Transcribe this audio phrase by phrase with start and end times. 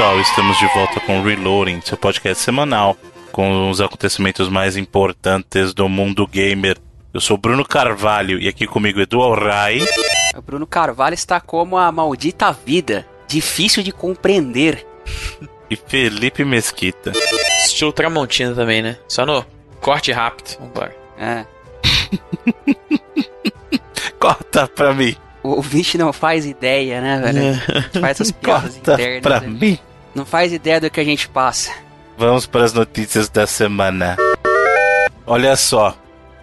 [0.00, 2.96] pessoal, estamos de volta com Reloading, seu podcast semanal
[3.30, 6.78] com os acontecimentos mais importantes do mundo gamer.
[7.12, 9.84] Eu sou Bruno Carvalho e aqui comigo Edu Alray.
[10.34, 14.86] O Bruno Carvalho está como a maldita vida, difícil de compreender.
[15.68, 17.12] E Felipe Mesquita.
[17.66, 18.96] Estilo Tramontina também, né?
[19.06, 19.44] Só no
[19.82, 20.56] corte rápido.
[20.60, 20.96] Vambora.
[21.18, 21.44] É.
[24.18, 25.14] Corta pra mim.
[25.42, 27.90] O ouvinte não faz ideia, né, velho?
[28.00, 29.20] Faz essas piadas Corta internas.
[29.20, 29.46] pra né?
[29.46, 29.78] mim.
[30.14, 31.72] Não faz ideia do que a gente passa.
[32.18, 34.16] Vamos para as notícias da semana.
[35.26, 35.96] Olha só.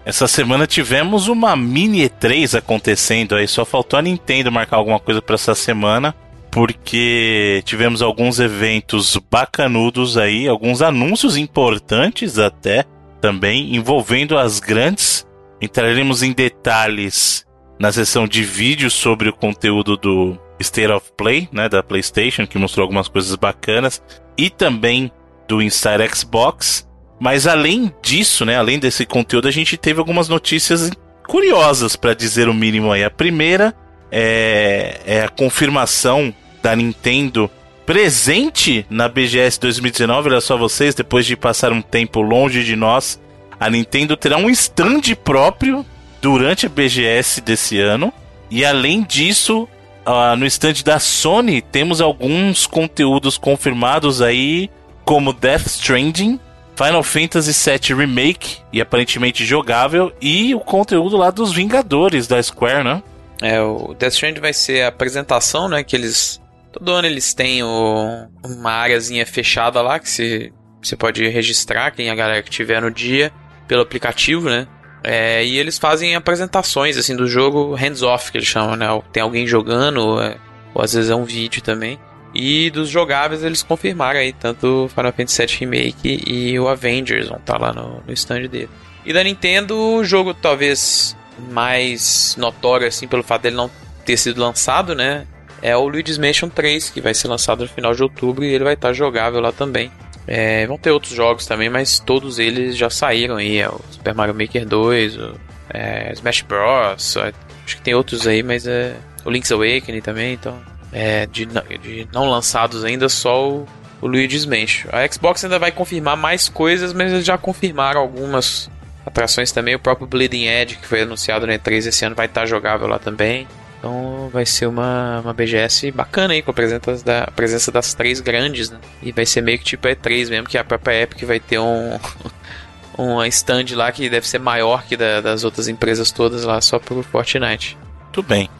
[0.04, 5.20] Essa semana tivemos uma mini E3 acontecendo aí, só faltou a Nintendo marcar alguma coisa
[5.20, 6.14] para essa semana,
[6.50, 12.86] porque tivemos alguns eventos bacanudos aí, alguns anúncios importantes até
[13.20, 15.26] também envolvendo as grandes.
[15.60, 17.44] Entraremos em detalhes
[17.78, 22.58] na sessão de vídeos sobre o conteúdo do State of Play, né, da PlayStation, que
[22.58, 24.02] mostrou algumas coisas bacanas,
[24.36, 25.10] e também
[25.46, 26.86] do Inside Xbox.
[27.20, 30.90] Mas além disso, né, além desse conteúdo, a gente teve algumas notícias
[31.26, 33.04] curiosas, para dizer o mínimo aí.
[33.04, 33.74] A primeira
[34.10, 37.50] é, é a confirmação da Nintendo
[37.84, 40.28] presente na BGS 2019.
[40.28, 43.20] Olha só vocês, depois de passar um tempo longe de nós,
[43.58, 45.84] a Nintendo terá um stand próprio
[46.20, 48.12] durante a BGS desse ano.
[48.50, 49.68] E além disso,
[50.10, 54.70] ah, no stand da Sony temos alguns conteúdos confirmados aí,
[55.04, 56.40] como Death Stranding,
[56.76, 62.84] Final Fantasy VII Remake, e aparentemente jogável, e o conteúdo lá dos Vingadores da Square,
[62.84, 63.02] né?
[63.42, 65.82] É, o Death Stranding vai ser a apresentação, né?
[65.84, 66.40] Que eles.
[66.72, 72.10] Todo ano eles têm o- uma areazinha fechada lá que você pode registrar, quem é
[72.10, 73.32] a galera que tiver no dia,
[73.66, 74.66] pelo aplicativo, né?
[75.02, 78.86] É, e eles fazem apresentações assim do jogo hands-off, que eles chamam, né?
[79.12, 80.36] Tem alguém jogando, é-
[80.74, 81.98] ou às vezes é um vídeo também.
[82.34, 87.38] E dos jogáveis eles confirmaram aí, tanto Final Fantasy VII Remake e o Avengers vão
[87.38, 88.68] estar lá no, no stand dele.
[89.04, 91.16] E da Nintendo, o jogo talvez
[91.50, 93.70] mais notório, assim, pelo fato dele não
[94.04, 95.26] ter sido lançado, né?
[95.62, 98.64] É o Luigi's Mansion 3, que vai ser lançado no final de outubro e ele
[98.64, 99.90] vai estar jogável lá também.
[100.30, 103.58] É, vão ter outros jogos também, mas todos eles já saíram aí.
[103.58, 105.34] É o Super Mario Maker 2, o
[105.70, 107.16] é, Smash Bros.
[107.16, 107.32] é,
[107.64, 108.94] Acho que tem outros aí, mas é.
[109.24, 110.58] O Link's Awakening também, então.
[110.92, 113.66] É, de, não- de não lançados ainda, só o,
[114.00, 114.90] o Luigi's Mansion.
[114.92, 118.70] A Xbox ainda vai confirmar mais coisas, mas eles já confirmaram algumas
[119.04, 119.74] atrações também.
[119.74, 122.98] O próprio Bleeding Edge, que foi anunciado na E3 esse ano, vai estar jogável lá
[122.98, 123.46] também.
[123.78, 127.94] Então vai ser uma, uma BGS bacana aí, com a presença, da, a presença das
[127.94, 128.78] três grandes, né?
[129.02, 131.58] E vai ser meio que tipo a E3 mesmo, que a própria Epic vai ter
[131.60, 131.98] um,
[132.98, 136.78] um stand lá que deve ser maior que da- das outras empresas todas lá, só
[136.78, 137.78] pro Fortnite.
[138.12, 138.50] Tudo bem.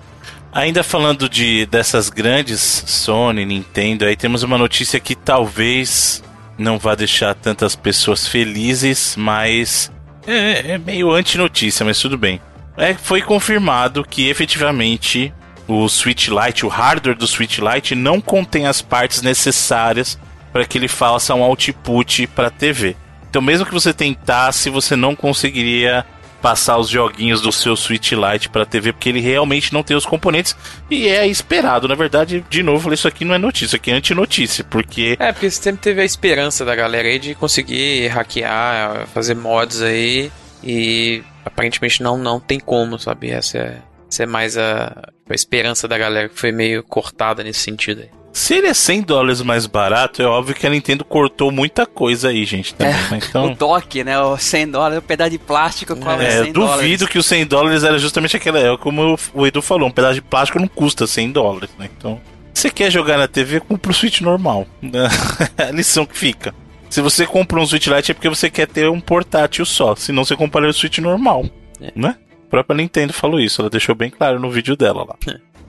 [0.53, 6.23] Ainda falando de dessas grandes Sony, Nintendo, aí temos uma notícia que talvez
[6.56, 9.93] não vá deixar tantas pessoas felizes, mas
[10.27, 12.41] é, é meio anti-notícia, mas tudo bem.
[12.78, 15.33] É, foi confirmado que efetivamente
[15.66, 20.19] o Switch Lite, o hardware do Switch Lite, não contém as partes necessárias
[20.53, 22.97] para que ele faça um output para TV.
[23.28, 26.06] Então, mesmo que você tentasse, você não conseguiria
[26.41, 30.06] passar os joguinhos do seu Switch Lite para TV, porque ele realmente não tem os
[30.06, 30.56] componentes
[30.88, 31.88] e é esperado.
[31.88, 35.33] Na verdade, de novo, isso aqui não é notícia, isso aqui é antinotícia, porque É,
[35.33, 40.31] porque sempre teve a esperança da galera aí de conseguir hackear, fazer mods aí,
[40.63, 43.31] e aparentemente não, não tem como, sabe?
[43.31, 43.79] Essa é,
[44.11, 48.09] essa é mais a, a esperança da galera que foi meio cortada nesse sentido aí.
[48.33, 52.29] se ele é 100 dólares mais barato, é óbvio que a Nintendo cortou muita coisa
[52.29, 52.75] aí, gente.
[52.75, 53.09] Também, né?
[53.11, 54.19] O Então, dock, né?
[54.21, 57.09] O 100 dólares, o pedaço de plástico cobra é, 100 eu duvido dólares.
[57.09, 58.59] que os 100 dólares era justamente aquela.
[58.59, 61.88] É como o Edu falou, um pedaço de plástico não custa 100 dólares, né?
[61.97, 62.21] Então,
[62.55, 64.67] se você quer jogar na TV, compra o Switch normal.
[64.82, 65.09] né?
[65.56, 66.55] É a lição que fica.
[66.88, 69.94] Se você compra um Switch Lite é porque você quer ter um portátil só.
[69.94, 71.44] Senão você compraria o Switch normal.
[71.81, 71.93] É.
[71.94, 72.17] Né?
[72.46, 73.61] A própria Nintendo falou isso.
[73.61, 75.17] Ela deixou bem claro no vídeo dela lá.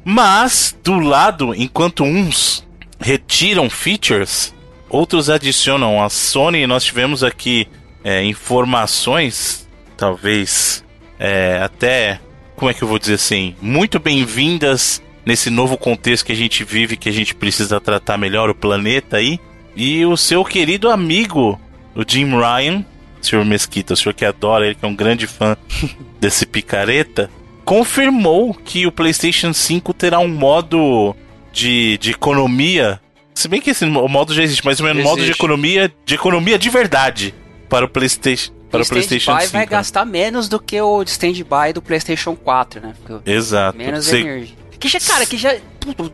[0.04, 2.66] Mas, do lado, enquanto uns
[3.00, 4.54] retiram features,
[4.90, 6.02] outros adicionam.
[6.02, 7.68] A Sony, nós tivemos aqui
[8.04, 9.68] é, informações,
[9.98, 10.84] talvez
[11.20, 12.20] é, até,
[12.56, 16.64] como é que eu vou dizer assim, muito bem-vindas nesse novo contexto que a gente
[16.64, 19.40] vive, que a gente precisa tratar melhor o planeta aí.
[19.80, 21.60] E o seu querido amigo,
[21.96, 22.84] o Jim Ryan,
[23.22, 25.56] senhor Mesquita, o senhor que adora ele, que é um grande fã
[26.20, 27.30] desse picareta,
[27.64, 31.16] confirmou que o PlayStation 5 terá um modo
[31.54, 33.00] de, de economia.
[33.34, 36.60] Se bem que esse mo- modo já existe, mas um modo de economia de economia
[36.60, 37.34] de verdade
[37.70, 39.54] para o PlayStation, para o PlayStation Stand-by 5.
[39.54, 39.66] vai né?
[39.68, 42.94] gastar menos do que o stand-by do PlayStation 4, né?
[43.06, 43.78] Porque Exato.
[43.78, 44.58] menos energia.
[44.78, 45.56] Que já, cara, que já,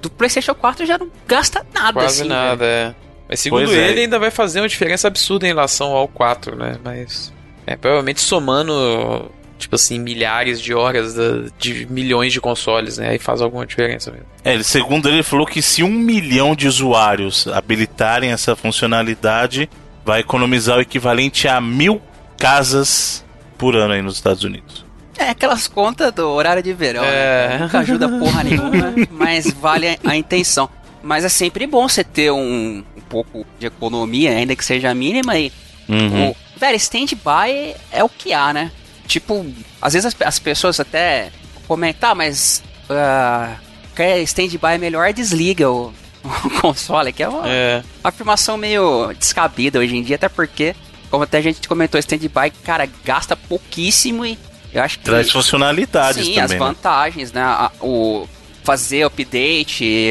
[0.01, 2.95] do, PlayStation 4 já não gasta nada, Quase assim, nada, velho.
[3.01, 3.04] é.
[3.27, 3.89] Mas segundo Pois é.
[3.89, 6.77] ele, ainda vai fazer uma diferença absurda em relação ao 4, né?
[6.83, 7.33] Mas.
[7.67, 13.09] É, provavelmente somando, tipo assim, milhares de horas da- de milhões de consoles, né?
[13.09, 14.27] Aí faz alguma diferença mesmo.
[14.43, 19.67] É, ele- segundo ele, falou que se um milhão de usuários habilitarem essa funcionalidade,
[20.05, 21.99] vai economizar o equivalente a mil
[22.37, 23.25] casas
[23.57, 24.85] por ano aí nos Estados Unidos.
[25.17, 27.47] É aquelas contas do horário de verão, É.
[27.49, 27.57] né?
[27.61, 30.69] Nunca ajuda porra nenhuma, mas vale a intenção.
[31.05, 35.37] Mas é sempre bom você ter um, um pouco de economia, ainda que seja mínima,
[35.37, 35.51] e
[35.87, 36.29] Uhum.
[36.31, 38.71] o, velho, stand-by é o que há, né?
[39.07, 39.45] Tipo,
[39.79, 41.29] às vezes as, as pessoas até
[41.67, 43.55] comentam, ah, mas ah,
[43.95, 45.93] quer stand-by é melhor, desliga o,
[46.23, 47.83] o console, que é uma É.
[48.03, 50.75] afirmação meio descabida hoje em dia, até porque,
[51.11, 54.39] como até a gente comentou, stand-by, cara, gasta pouquíssimo e
[54.73, 55.05] eu acho que...
[55.05, 56.59] Traz funcionalidades Sim, as também.
[56.59, 56.65] né?
[56.65, 57.43] vantagens, né?
[57.79, 58.27] O
[58.63, 60.09] fazer update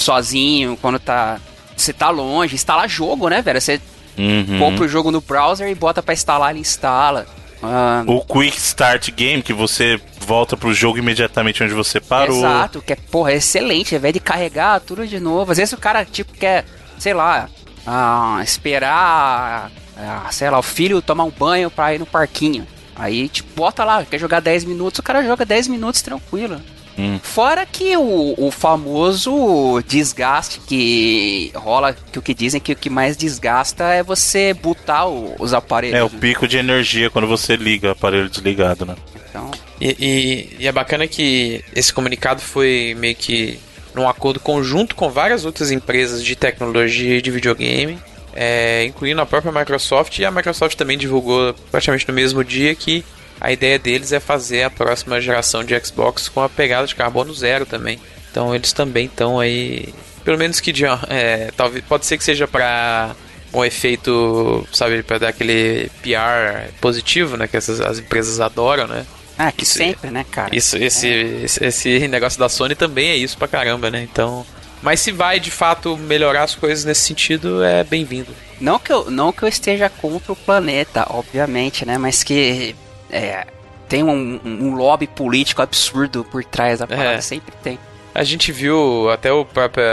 [0.00, 1.38] sozinho quando tá
[1.76, 3.60] você tá longe, instalar jogo, né, velho?
[3.60, 3.80] Você
[4.16, 4.58] Uhum.
[4.58, 7.24] compra o jogo no browser e bota pra instalar, ele instala.
[7.62, 12.36] Ah, O Quick Start Game, que você volta pro jogo imediatamente onde você parou.
[12.38, 15.52] Exato, que é, porra, é excelente, ao invés de carregar tudo de novo.
[15.52, 16.64] Às vezes o cara, tipo, quer,
[16.98, 17.48] sei lá,
[17.86, 22.66] ah, esperar, ah, sei lá, o filho tomar um banho pra ir no parquinho.
[22.96, 26.60] Aí, tipo, bota lá, quer jogar 10 minutos, o cara joga 10 minutos tranquilo.
[26.98, 27.20] Hum.
[27.22, 32.90] Fora que o, o famoso desgaste que rola, que o que dizem que o que
[32.90, 35.96] mais desgasta é você botar o- os aparelhos.
[35.96, 36.18] É, o né?
[36.20, 38.96] pico de energia quando você liga o aparelho desligado, né?
[39.30, 39.50] Então,
[39.80, 43.60] E, e- e é bacana que esse comunicado foi meio que
[43.94, 47.96] num acordo conjunto com várias outras empresas de tecnologia e de videogame,
[48.34, 53.04] é, incluindo a própria Microsoft, e a Microsoft também divulgou praticamente no mesmo dia que
[53.40, 57.32] a ideia deles é fazer a próxima geração de Xbox com a pegada de carbono
[57.34, 57.98] zero também.
[58.30, 59.92] Então eles também estão aí,
[60.24, 63.14] pelo menos que de, é, talvez pode ser que seja para
[63.52, 69.06] um efeito, sabe, para dar aquele PR positivo, né, que essas as empresas adoram, né?
[69.38, 70.54] ah, que Isso- sempre, né, cara?
[70.54, 74.02] Isso, esse, esse, esse negócio da Sony também é isso pra caramba, né?
[74.02, 74.44] Então.
[74.82, 78.28] Mas se vai de fato melhorar as coisas nesse sentido, é bem-vindo.
[78.60, 81.96] Não que, eu, não que eu esteja contra o planeta, obviamente, né?
[81.98, 82.74] Mas que
[83.10, 83.46] é,
[83.88, 87.20] tem um, um lobby político absurdo por trás da parada, É.
[87.20, 87.78] sempre tem.
[88.14, 89.84] A gente viu até o próprio.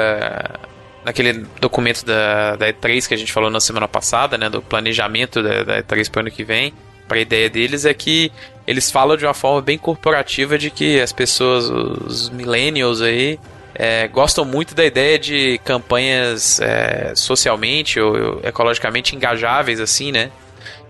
[1.04, 4.50] Naquele documento da, da E3 que a gente falou na semana passada, né?
[4.50, 6.74] Do planejamento da, da E3 pro ano que vem.
[7.08, 8.32] Pra ideia deles é que
[8.66, 13.40] eles falam de uma forma bem corporativa de que as pessoas, os millennials aí,
[13.76, 20.32] é, gostam muito da ideia de campanhas é, socialmente ou ecologicamente engajáveis, assim, né?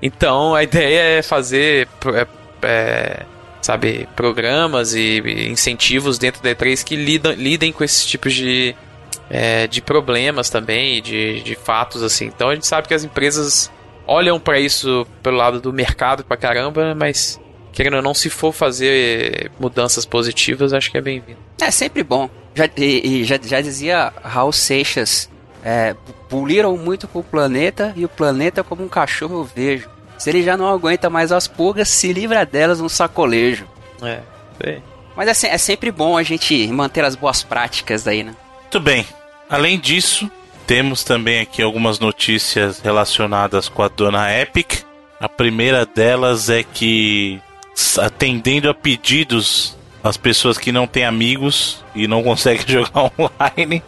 [0.02, 2.28] Então a ideia é fazer, é,
[2.62, 3.26] é,
[3.62, 5.20] sabe, programas e
[5.50, 8.76] incentivos dentro da E3 que lidam, lidem com esses tipos de,
[9.30, 12.26] é, de problemas também, de, de fatos, assim.
[12.26, 13.72] Então a gente sabe que as empresas
[14.08, 17.40] olham para isso pelo lado do mercado pra caramba, mas
[17.72, 21.40] querendo ou não, se for fazer mudanças positivas, acho que é bem-vindo.
[21.60, 22.30] É sempre bom.
[22.56, 25.30] Já, e, já, já dizia Raul Seixas,
[25.64, 25.94] é,
[26.30, 29.90] puliram muito com o planeta e o planeta como um cachorro eu vejo.
[30.26, 33.68] Se ele já não aguenta mais as pulgas, se livra delas no sacolejo.
[34.02, 34.22] É,
[34.60, 34.82] bem.
[35.16, 38.36] Mas é, se- é sempre bom a gente manter as boas práticas daí, né?
[38.62, 39.06] Muito bem.
[39.48, 40.28] Além disso,
[40.66, 44.80] temos também aqui algumas notícias relacionadas com a dona Epic.
[45.20, 47.40] A primeira delas é que,
[48.02, 53.84] atendendo a pedidos das pessoas que não têm amigos e não conseguem jogar online,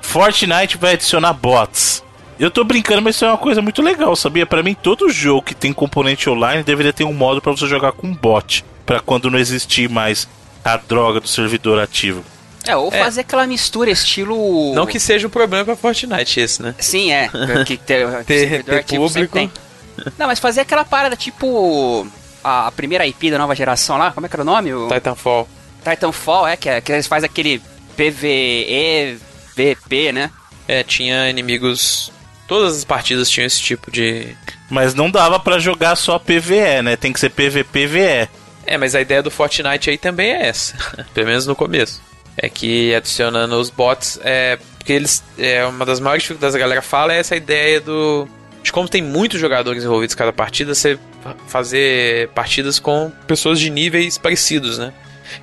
[0.00, 2.02] Fortnite vai adicionar bots.
[2.38, 4.44] Eu tô brincando, mas isso é uma coisa muito legal, sabia?
[4.44, 7.92] Pra mim, todo jogo que tem componente online deveria ter um modo pra você jogar
[7.92, 10.28] com bot, Pra quando não existir mais
[10.64, 12.22] a droga do servidor ativo.
[12.66, 12.98] É, ou É.
[12.98, 14.74] fazer aquela mistura estilo.
[14.74, 16.74] Não que seja um problema pra Fortnite esse, né?
[16.78, 17.28] Sim, é.
[17.66, 19.58] Que ter, Ter- servidor ter ativo sempre público.
[19.96, 20.12] tem.
[20.18, 22.06] Não, mas fazer aquela parada tipo.
[22.44, 24.72] A, a primeira IP da nova geração lá, como é que era o nome?
[24.74, 25.48] O Titanfall.
[25.82, 27.60] Titanfall, é, que, é, que eles fazem aquele
[27.96, 29.18] PVE,
[29.56, 30.30] VP, né?
[30.68, 32.12] É, tinha inimigos.
[32.46, 34.36] Todas as partidas tinham esse tipo de.
[34.70, 36.96] Mas não dava pra jogar só PVE, né?
[36.96, 38.28] Tem que ser PVP-VE.
[38.64, 40.76] É, mas a ideia do Fortnite aí também é essa.
[41.14, 42.00] Pelo menos no começo.
[42.36, 44.20] É que adicionando os bots.
[44.22, 44.58] É.
[44.78, 45.24] Porque eles.
[45.38, 48.28] É uma das maiores dificuldades que a galera fala é essa ideia do.
[48.62, 50.98] De como tem muitos jogadores envolvidos em cada partida, você
[51.46, 54.92] fazer partidas com pessoas de níveis parecidos, né?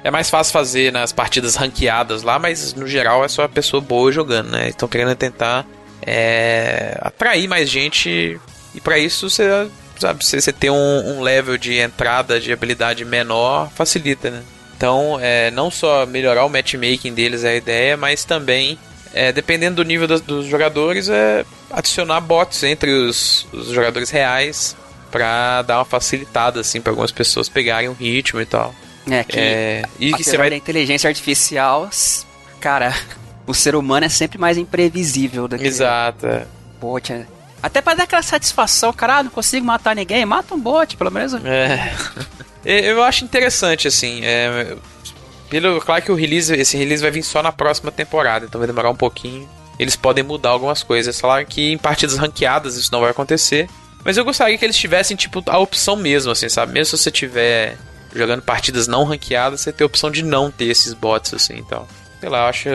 [0.04, 3.82] É mais fácil fazer nas partidas ranqueadas lá, mas no geral é só a pessoa
[3.82, 4.70] boa jogando, né?
[4.70, 5.66] Estão querendo tentar
[6.06, 8.40] é, atrair mais gente
[8.76, 9.68] e para isso você
[10.00, 14.44] sabe você, ter um, um level de entrada de habilidade menor facilita, né?
[14.76, 18.78] Então, é, não só melhorar o matchmaking deles é a ideia, mas também,
[19.14, 24.76] é, dependendo do nível dos, dos jogadores, é adicionar bots entre os, os jogadores reais
[25.10, 28.76] para dar uma facilitada assim para algumas pessoas pegarem um ritmo e tal.
[29.10, 31.90] É que é, e você vai da inteligência artificial,
[32.60, 32.94] cara,
[33.46, 36.26] o ser humano é sempre mais imprevisível do que Exato.
[36.26, 36.46] É.
[36.80, 37.26] Bot,
[37.64, 41.10] até para dar aquela satisfação, cara, ah, não consigo matar ninguém, mata um bot, pelo
[41.10, 41.34] menos.
[41.46, 41.94] É.
[42.66, 44.20] Eu acho interessante, assim.
[44.24, 44.76] É,
[45.50, 48.68] pelo, claro que o release, esse release vai vir só na próxima temporada, então vai
[48.68, 49.48] demorar um pouquinho.
[49.80, 51.20] Eles podem mudar algumas coisas.
[51.20, 53.70] Falaram que em partidas ranqueadas isso não vai acontecer.
[54.04, 56.74] Mas eu gostaria que eles tivessem, tipo, a opção mesmo, assim, sabe?
[56.74, 57.78] Mesmo se você tiver
[58.14, 61.88] jogando partidas não ranqueadas, você tem a opção de não ter esses bots, assim, então.
[62.24, 62.70] Sei lá, eu acho.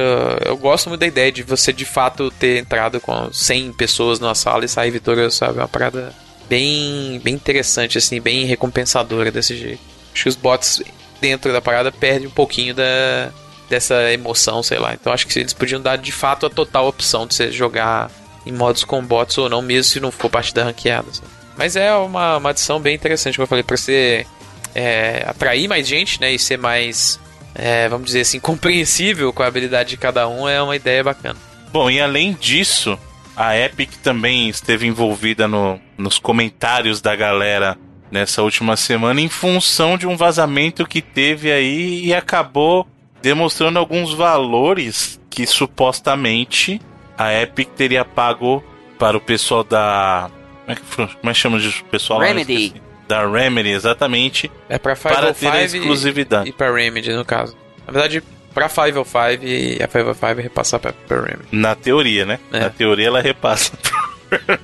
[0.45, 4.35] Eu gosto muito da ideia de você de fato ter entrado com 100 pessoas numa
[4.35, 5.57] sala e sair vitorioso, sabe?
[5.57, 6.13] É uma parada
[6.51, 9.81] bem, bem interessante, assim, bem recompensadora desse jeito.
[10.13, 10.83] Acho que os bots
[11.19, 13.33] dentro da parada perdem um pouquinho da,
[13.71, 14.93] dessa emoção, sei lá.
[14.93, 18.11] Então acho que eles podiam dar de fato a total opção de você jogar
[18.45, 21.11] em modos com bots ou não, mesmo se não for partida ranqueada.
[21.11, 21.29] Sabe?
[21.57, 24.27] Mas é uma, uma adição bem interessante, como eu falei, para você
[24.75, 26.35] é, atrair mais gente, né?
[26.35, 27.19] E ser mais,
[27.55, 31.39] é, vamos dizer assim, compreensível com a habilidade de cada um é uma ideia bacana.
[31.73, 32.99] Bom, e além disso,
[33.37, 37.77] a Epic também esteve envolvida no, nos comentários da galera
[38.11, 42.87] nessa última semana em função de um vazamento que teve aí e acabou
[43.21, 46.81] demonstrando alguns valores que supostamente
[47.17, 48.63] a Epic teria pago
[48.99, 50.31] para o pessoal da.
[50.65, 50.83] Como é que,
[51.15, 52.88] como é que chama de pessoal Remedy.
[53.09, 54.51] Da Remedy, exatamente.
[54.69, 56.49] É para para ter a exclusividade.
[56.49, 57.57] E, e para Remedy, no caso.
[57.87, 58.23] Na verdade,
[58.53, 61.49] pra 505 e a 505 repassar pra, pra Remedy.
[61.51, 62.39] Na teoria, né?
[62.53, 62.61] É.
[62.61, 63.73] Na teoria ela repassa
[64.29, 64.59] pra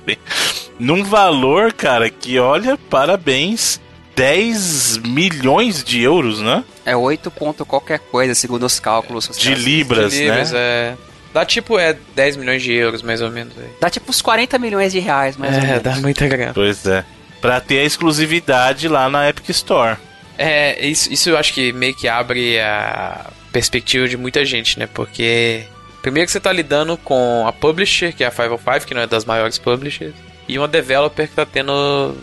[0.77, 3.83] Num valor, cara, que olha, parabéns.
[4.15, 6.63] 10 milhões de euros, né?
[6.85, 9.29] É 8 ponto qualquer coisa, segundo os cálculos.
[9.37, 10.57] De libras, de libras, né?
[10.57, 10.95] É.
[11.33, 13.53] Dá tipo é 10 milhões de euros, mais ou menos.
[13.57, 13.67] Aí.
[13.81, 15.77] Dá tipo uns 40 milhões de reais, mais é, ou menos.
[15.77, 16.53] É, dá muita grana.
[16.53, 17.03] Pois é.
[17.45, 19.97] Pra ter a exclusividade lá na Epic Store.
[20.35, 24.87] É, isso, isso eu acho que meio que abre a perspectiva de muita gente, né?
[24.91, 25.63] Porque
[26.01, 29.05] primeiro que você está lidando com a publisher, que é a 505, que não é
[29.05, 30.15] das maiores publishers,
[30.47, 32.17] e uma developer que está tendo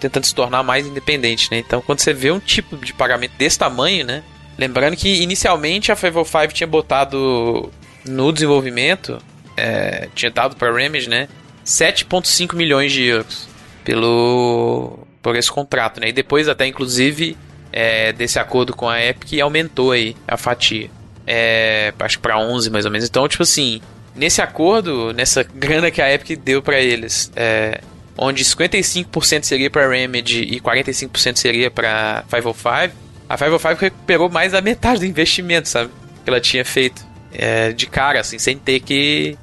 [0.00, 1.58] tentando se tornar mais independente, né?
[1.58, 4.22] Então, quando você vê um tipo de pagamento desse tamanho, né?
[4.56, 7.70] Lembrando que inicialmente a 505 tinha botado
[8.06, 9.18] no desenvolvimento,
[9.54, 11.28] é, tinha dado para Remedy, né?
[11.62, 13.54] 7,5 milhões de euros
[13.86, 16.08] pelo por esse contrato, né?
[16.08, 17.36] E depois até inclusive
[17.72, 20.90] é, desse acordo com a Epic aumentou aí a fatia.
[21.24, 23.08] É, acho que para 11 mais ou menos.
[23.08, 23.80] Então, tipo assim,
[24.14, 27.80] nesse acordo, nessa grana que a Epic deu para eles, é,
[28.18, 32.96] onde 55% seria para Remedy e 45% seria para 505,
[33.28, 35.90] a 505 recuperou mais da metade do investimento, sabe?
[36.24, 39.36] Que ela tinha feito é, de cara, assim, sem ter que,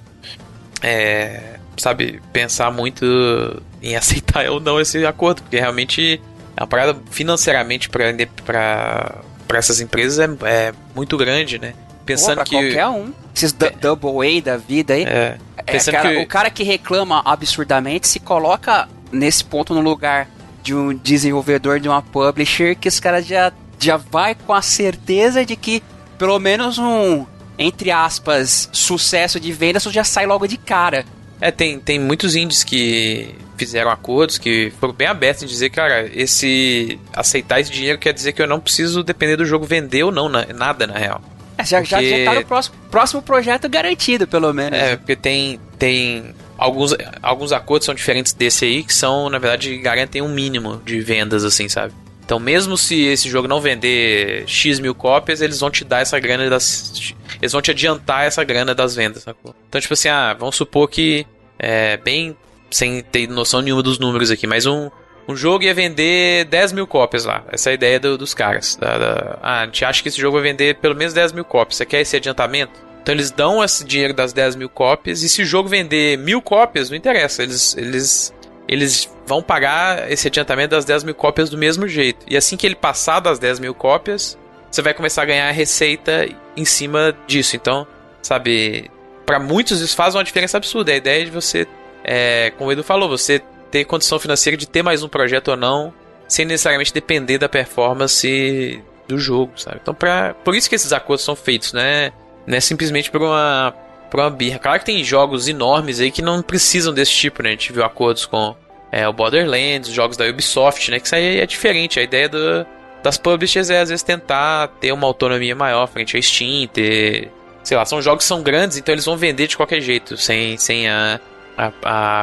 [0.81, 6.19] é, sabe, pensar muito em aceitar ou não esse acordo, porque realmente
[6.57, 9.21] uma parada financeiramente para
[9.53, 11.73] essas empresas é, é, muito grande, né?
[12.05, 15.95] Pensando Pô, que qualquer um, esses é, double A da vida aí, é, é pensando
[15.95, 16.17] cara, que...
[16.17, 20.27] o cara que reclama absurdamente se coloca nesse ponto no lugar
[20.61, 25.45] de um desenvolvedor de uma publisher que os caras já já vai com a certeza
[25.45, 25.83] de que
[26.17, 27.25] pelo menos um
[27.57, 31.05] entre aspas sucesso de vendas já sai logo de cara.
[31.43, 36.09] É, tem, tem muitos indies que fizeram acordos que foram bem abertos em dizer, cara,
[36.15, 40.12] esse aceitar esse dinheiro quer dizer que eu não preciso depender do jogo vender ou
[40.12, 41.21] não, na, nada na real.
[41.57, 41.89] É, já, porque...
[41.89, 44.79] já, já tá no próximo, próximo projeto garantido, pelo menos.
[44.79, 49.75] É, porque tem, tem alguns, alguns acordos são diferentes desse aí, que são, na verdade,
[49.79, 51.93] garantem um mínimo de vendas, assim, sabe?
[52.23, 56.17] Então, mesmo se esse jogo não vender X mil cópias, eles vão te dar essa
[56.21, 57.13] grana das.
[57.43, 59.53] Eles vão te adiantar essa grana das vendas, sacou?
[59.67, 61.27] Então, tipo assim, ah, vamos supor que
[61.59, 62.38] é bem
[62.71, 64.89] sem ter noção nenhuma dos números aqui, mas um,
[65.27, 67.43] um jogo ia vender 10 mil cópias lá.
[67.51, 68.77] Essa é a ideia do, dos caras.
[68.77, 71.43] Da, da, ah, a gente acha que esse jogo vai vender pelo menos 10 mil
[71.43, 71.75] cópias.
[71.75, 72.79] Você quer esse adiantamento?
[73.01, 76.41] Então eles dão esse dinheiro das 10 mil cópias e se o jogo vender mil
[76.41, 77.43] cópias, não interessa.
[77.43, 78.33] Eles, eles,
[78.69, 82.25] eles vão pagar esse adiantamento das 10 mil cópias do mesmo jeito.
[82.25, 84.38] E assim que ele passar das 10 mil cópias,
[84.74, 86.27] você vai começar a ganhar receita
[86.58, 87.56] em cima disso.
[87.56, 87.86] Então,
[88.24, 88.89] sabe,
[89.24, 90.92] para muitos isso faz uma diferença absurda.
[90.92, 91.68] A ideia de você
[92.03, 93.39] é, como o Edu falou, você
[93.70, 95.94] ter condição financeira de ter mais um projeto ou não,
[96.27, 99.77] sem necessariamente depender da performance do jogo, sabe?
[99.82, 102.12] Então, pra, por isso que esses acordos são feitos, né?
[102.48, 103.75] Não é simplesmente por uma,
[104.10, 104.58] por uma birra.
[104.58, 107.50] Claro que tem jogos enormes aí que não precisam desse tipo, né?
[107.50, 108.56] A gente viu acordos com
[108.92, 111.00] é, o Borderlands, os jogos da Ubisoft, né?
[111.00, 112.00] Que isso aí é diferente.
[112.00, 112.65] A ideia do,
[113.03, 117.29] das publishers é às vezes tentar ter uma autonomia maior frente ao Steam, ter.
[117.63, 120.57] Sei lá, são jogos que são grandes, então eles vão vender de qualquer jeito, sem,
[120.57, 121.19] sem a,
[121.57, 121.72] a,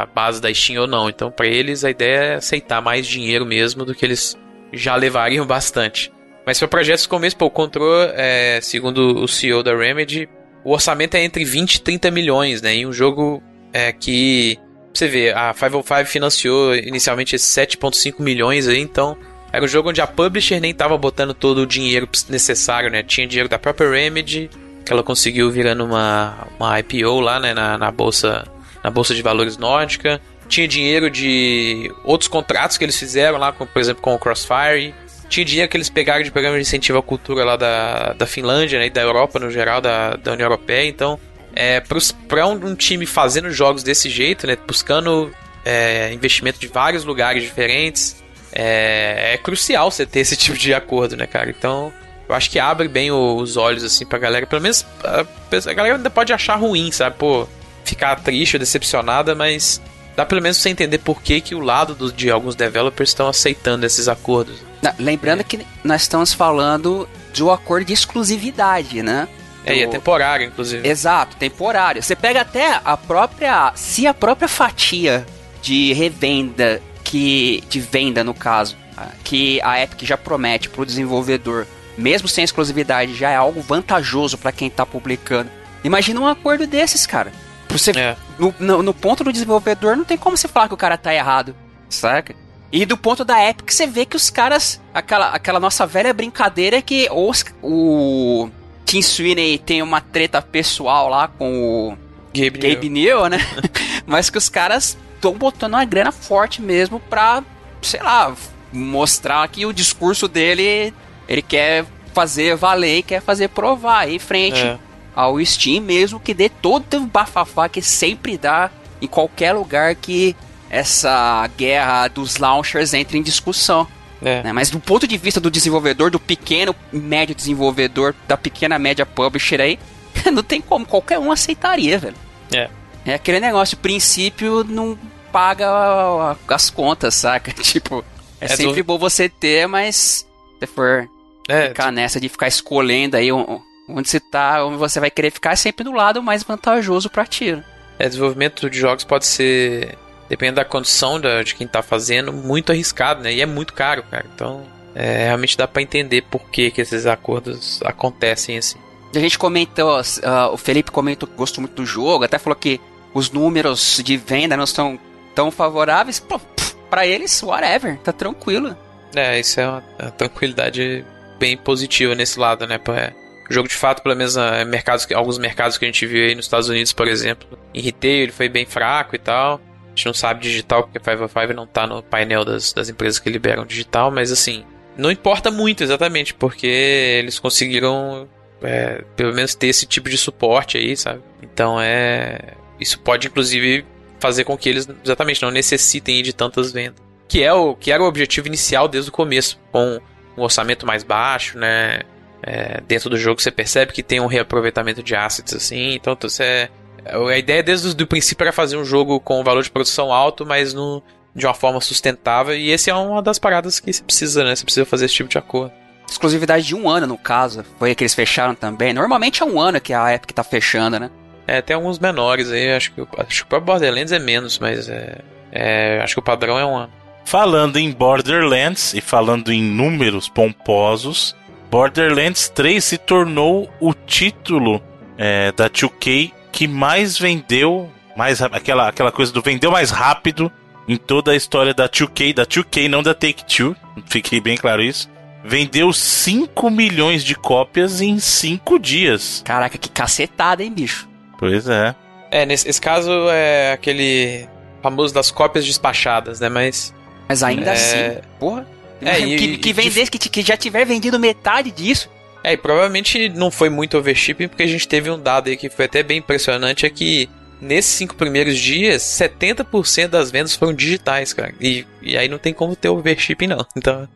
[0.02, 1.08] a base da Steam ou não.
[1.08, 4.37] Então, para eles, a ideia é aceitar mais dinheiro mesmo do que eles
[4.72, 6.12] já levariam bastante.
[6.44, 10.28] Mas para projetos como esse, pô, o Control, é, segundo o CEO da Remedy,
[10.64, 12.76] o orçamento é entre 20 e 30 milhões, né?
[12.76, 14.58] E um jogo é, que.
[14.92, 19.16] Você vê, a 505 financiou inicialmente esses 7,5 milhões aí, então.
[19.52, 23.02] Era um jogo onde a publisher nem tava botando todo o dinheiro necessário, né?
[23.02, 24.50] Tinha dinheiro da própria Remedy,
[24.85, 27.52] que ela conseguiu virando uma, uma IPO lá, né?
[27.52, 28.47] Na, na bolsa
[28.83, 30.21] na bolsa de valores nórdica.
[30.49, 34.95] Tinha dinheiro de outros contratos que eles fizeram lá, como, por exemplo, com o Crossfire.
[35.28, 38.78] Tinha dinheiro que eles pegaram de programa de incentivo à cultura lá da, da Finlândia
[38.78, 40.88] né, e da Europa no geral, da, da União Europeia.
[40.88, 41.21] Então,
[41.54, 41.80] é,
[42.26, 45.30] para um, um, time fazendo jogos desse jeito, né, buscando
[45.64, 48.19] é, investimento de vários lugares diferentes,
[48.52, 51.50] é, é, crucial você ter esse tipo de acordo, né, cara?
[51.50, 51.92] Então,
[52.28, 54.47] eu acho que abre bem os olhos, assim, pra galera.
[54.47, 55.25] Pelo menos a,
[55.71, 57.16] a galera ainda pode achar ruim, sabe?
[57.16, 57.49] Pô,
[57.85, 59.80] ficar triste ou decepcionada, mas
[60.16, 63.28] dá pelo menos você entender por que, que o lado do, de alguns developers estão
[63.28, 64.57] aceitando esses acordos.
[64.99, 65.45] lembrando é.
[65.45, 69.28] que nós estamos falando de um acordo de exclusividade, né?
[69.64, 70.88] É, e é temporário, inclusive.
[70.88, 72.02] Exato, temporário.
[72.02, 73.73] Você pega até a própria.
[73.75, 75.26] Se a própria fatia
[75.61, 77.64] de revenda, que.
[77.68, 78.76] de venda no caso,
[79.24, 81.66] que a Epic já promete para o desenvolvedor,
[81.98, 85.50] mesmo sem exclusividade, já é algo vantajoso para quem está publicando.
[85.82, 87.32] Imagina um acordo desses, cara.
[87.68, 88.16] Você, é.
[88.38, 91.14] no, no, no, ponto do desenvolvedor, não tem como você falar que o cara tá
[91.14, 91.54] errado,
[91.88, 92.34] saca?
[92.72, 94.80] E do ponto da Epic, você vê que os caras.
[94.94, 98.49] Aquela, aquela nossa velha brincadeira é que os, o
[98.84, 101.99] Tim Sweeney tem uma treta pessoal lá com o
[102.32, 103.38] Gabe, Gabe né?
[104.06, 107.45] Mas que os caras estão botando uma grana forte mesmo pra,
[107.83, 108.35] sei lá,
[108.73, 110.95] mostrar que o discurso dele
[111.28, 114.61] ele quer fazer valer e quer fazer provar aí frente.
[114.61, 114.78] É
[115.15, 120.37] ao Steam, mesmo que dê todo o bafafá que sempre dá em qualquer lugar que
[120.69, 123.87] essa guerra dos launchers entre em discussão.
[124.23, 124.43] É.
[124.43, 124.52] Né?
[124.52, 129.61] Mas do ponto de vista do desenvolvedor, do pequeno médio desenvolvedor, da pequena média publisher
[129.61, 129.78] aí,
[130.33, 132.17] não tem como, qualquer um aceitaria, velho.
[132.54, 132.69] É.
[133.04, 134.99] É aquele negócio, princípio não
[135.32, 137.52] paga as contas, saca?
[137.63, 138.04] Tipo,
[138.41, 138.84] é, é sempre do...
[138.84, 140.26] bom você ter, mas
[140.58, 141.08] se for
[141.49, 145.52] é, ficar nessa de ficar escolhendo aí onde você tá, onde você vai querer ficar
[145.52, 147.52] é sempre do lado mais vantajoso para ti.
[147.52, 147.65] Né?
[147.99, 152.73] É, desenvolvimento de jogos pode ser, dependendo da condição da, de quem tá fazendo, muito
[152.73, 153.32] arriscado, né?
[153.32, 154.25] E é muito caro, cara.
[154.34, 154.63] Então,
[154.95, 158.78] é, realmente dá para entender por que, que esses acordos acontecem assim.
[159.15, 162.80] A gente comentou, uh, o Felipe comentou que gostou muito do jogo, até falou que
[163.14, 164.99] os números de venda não estão
[165.34, 166.20] tão favoráveis.
[166.20, 166.40] Pô,
[166.88, 168.76] pra eles, whatever, tá tranquilo.
[169.14, 171.04] É, isso é uma, uma tranquilidade
[171.38, 172.78] bem positiva nesse lado, né?
[172.88, 173.12] É,
[173.49, 176.34] o jogo de fato, pelo menos uh, mercados, alguns mercados que a gente viu aí
[176.34, 179.60] nos Estados Unidos, por exemplo, em retail ele foi bem fraco e tal.
[179.86, 183.28] A gente não sabe digital, porque 505 não tá no painel das, das empresas que
[183.28, 184.64] liberam digital, mas assim,
[184.96, 188.28] não importa muito exatamente, porque eles conseguiram
[188.62, 191.20] é, pelo menos ter esse tipo de suporte aí, sabe?
[191.42, 192.54] Então é.
[192.80, 193.84] Isso pode inclusive
[194.19, 197.02] fazer com que eles exatamente não necessitem de tantas vendas.
[197.28, 200.00] Que é o que era o objetivo inicial desde o começo, com
[200.36, 202.00] um orçamento mais baixo, né?
[202.43, 206.69] é, dentro do jogo você percebe que tem um reaproveitamento de assets assim, então você
[207.04, 210.75] a ideia desde o princípio era fazer um jogo com valor de produção alto, mas
[210.75, 211.02] no,
[211.34, 214.54] de uma forma sustentável, e esse é uma das paradas que você precisa, né?
[214.54, 215.73] Você precisa fazer esse tipo de acordo.
[216.06, 218.93] Exclusividade de um ano, no caso, foi que eles fecharam também.
[218.93, 221.10] Normalmente é um ano que a Epic tá fechando, né?
[221.50, 224.89] É, tem alguns menores aí, acho que, acho que o próprio Borderlands é menos, mas
[224.89, 225.19] é,
[225.50, 226.93] é, acho que o padrão é um ano.
[227.25, 231.34] Falando em Borderlands e falando em números pomposos,
[231.69, 234.80] Borderlands 3 se tornou o título
[235.19, 240.52] é, da 2K que mais vendeu, mais aquela, aquela coisa do vendeu mais rápido
[240.86, 243.75] em toda a história da 2K, da 2K, não da Take-Two,
[244.06, 245.10] fiquei bem claro isso.
[245.43, 249.43] Vendeu 5 milhões de cópias em 5 dias.
[249.45, 251.09] Caraca, que cacetada, hein, bicho?
[251.40, 251.94] Pois é.
[252.30, 254.46] É, nesse esse caso é aquele
[254.82, 256.50] famoso das cópias despachadas, né?
[256.50, 256.94] Mas.
[257.26, 257.72] Mas ainda é...
[257.72, 258.66] assim, porra.
[259.00, 262.10] É, e, que, que vendesse, que, que já tiver vendido metade disso.
[262.44, 265.70] É, e provavelmente não foi muito overshipping, porque a gente teve um dado aí que
[265.70, 267.28] foi até bem impressionante, é que
[267.60, 271.54] nesses cinco primeiros dias, 70% das vendas foram digitais, cara.
[271.60, 273.66] E, e aí não tem como ter overshipping, não.
[273.76, 274.08] Então,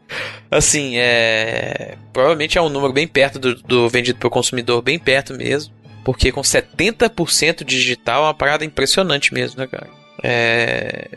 [0.51, 1.97] assim, é...
[2.13, 5.73] Provavelmente é um número bem perto do, do vendido para o consumidor, bem perto mesmo.
[6.05, 9.89] Porque com 70% digital é uma parada impressionante mesmo, né, cara?
[10.23, 11.09] É,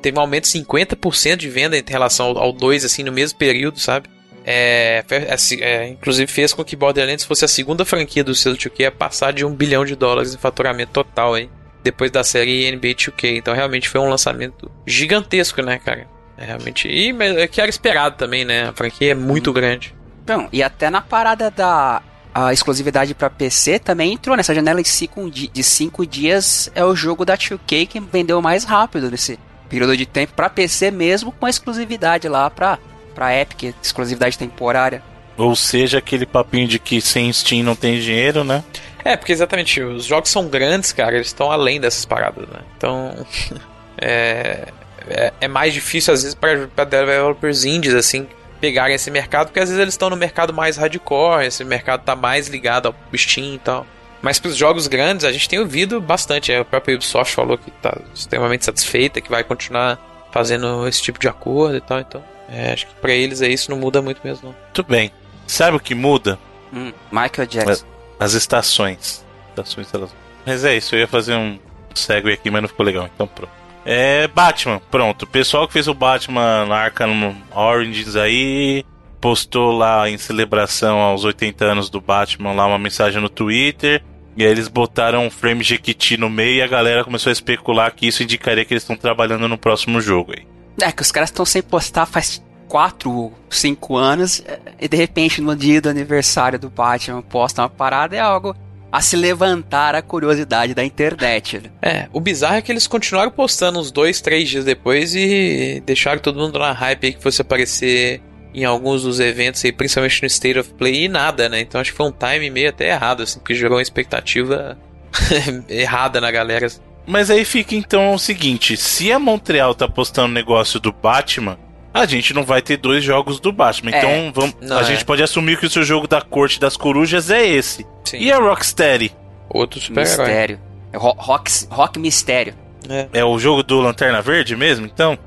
[0.00, 3.80] teve um aumento de 50% de venda em relação ao 2, assim, no mesmo período,
[3.80, 4.08] sabe?
[4.48, 8.86] é, é, é, inclusive fez com que Borderlands fosse a segunda franquia do selo 2K
[8.86, 11.50] a passar de um bilhão de dólares em faturamento total aí,
[11.82, 13.36] depois da série NBA 2K.
[13.36, 16.06] Então realmente foi um lançamento gigantesco, né, cara?
[16.38, 16.86] É, realmente.
[16.86, 18.68] E é que era esperado também, né?
[18.68, 19.52] A franquia é muito hum.
[19.54, 19.92] grande.
[20.22, 22.00] Então, e até na parada da
[22.38, 26.70] a exclusividade para PC também entrou nessa janela de 5 de cinco dias.
[26.74, 29.38] É o jogo da 2K que vendeu mais rápido nesse
[29.70, 32.78] período de tempo para PC mesmo com a exclusividade lá para
[33.14, 35.02] para Epic, exclusividade temporária.
[35.38, 38.62] Ou seja, aquele papinho de que sem Steam não tem dinheiro, né?
[39.02, 42.60] É, porque exatamente, os jogos são grandes, cara, eles estão além dessas paradas, né?
[42.76, 43.26] Então,
[43.96, 44.68] é,
[45.08, 48.26] é, é, mais difícil às vezes para developers indies, assim,
[48.66, 52.16] pegarem esse mercado, porque às vezes eles estão no mercado mais hardcore, esse mercado tá
[52.16, 53.86] mais ligado ao Steam e tal.
[54.20, 56.52] Mas para os jogos grandes, a gente tem ouvido bastante.
[56.52, 61.28] A própria Ubisoft falou que está extremamente satisfeita, que vai continuar fazendo esse tipo de
[61.28, 62.00] acordo e tal.
[62.00, 64.48] Então, é, acho que para eles é isso, não muda muito mesmo.
[64.48, 64.56] Não.
[64.64, 65.12] Muito bem.
[65.46, 66.40] Sabe o que muda?
[66.72, 67.86] Hum, Michael Jackson.
[68.18, 69.24] As, estações.
[69.50, 70.10] estações elas...
[70.44, 71.56] Mas é isso, eu ia fazer um
[71.94, 73.08] segue aqui, mas não ficou legal.
[73.14, 73.52] Então pronto.
[73.88, 75.22] É Batman, pronto.
[75.22, 78.84] O pessoal que fez o Batman Arkham Origins aí
[79.20, 84.02] postou lá em celebração aos 80 anos do Batman lá uma mensagem no Twitter.
[84.36, 87.94] E aí eles botaram um frame Jequiti no meio e a galera começou a especular
[87.94, 90.44] que isso indicaria que eles estão trabalhando no próximo jogo aí.
[90.82, 94.42] É, que os caras estão sem postar faz 4, 5 anos
[94.80, 98.54] e de repente no dia do aniversário do Batman posta uma parada é algo
[98.96, 101.58] a se levantar a curiosidade da internet.
[101.58, 101.70] Né?
[101.82, 106.18] É, o bizarro é que eles continuaram postando uns dois, três dias depois e deixaram
[106.18, 108.22] todo mundo na hype aí que fosse aparecer
[108.54, 111.60] em alguns dos eventos aí, principalmente no State of Play e nada, né?
[111.60, 114.78] Então acho que foi um time meio até errado, assim, porque gerou uma expectativa
[115.68, 116.66] errada na galera.
[117.06, 121.58] Mas aí fica então o seguinte: se a Montreal tá postando negócio do Batman,
[122.00, 123.92] a gente não vai ter dois jogos do Batman.
[123.92, 124.84] É, então vamos, a é.
[124.84, 127.86] gente pode assumir que o seu jogo da Corte das Corujas é esse.
[128.04, 128.18] Sim.
[128.18, 129.14] E a Rocksteady?
[129.48, 130.60] Outro super Mistério.
[130.92, 132.54] É rock, rock Mistério.
[132.88, 133.08] É.
[133.12, 135.18] é o jogo do Lanterna Verde mesmo, então?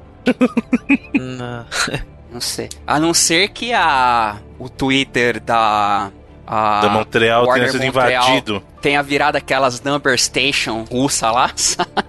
[1.14, 1.66] não.
[2.32, 2.70] não sei.
[2.86, 6.12] A não ser que a o Twitter da
[6.46, 8.64] a da Montreal Warner tenha sido Montreal invadido.
[8.82, 12.00] Tenha virado aquelas number station russa lá, saca?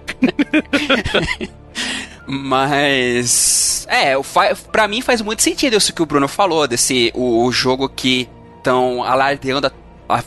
[2.33, 4.13] Mas é,
[4.71, 8.29] para mim faz muito sentido isso que o Bruno falou desse o, o jogo que
[8.57, 9.69] estão alardeando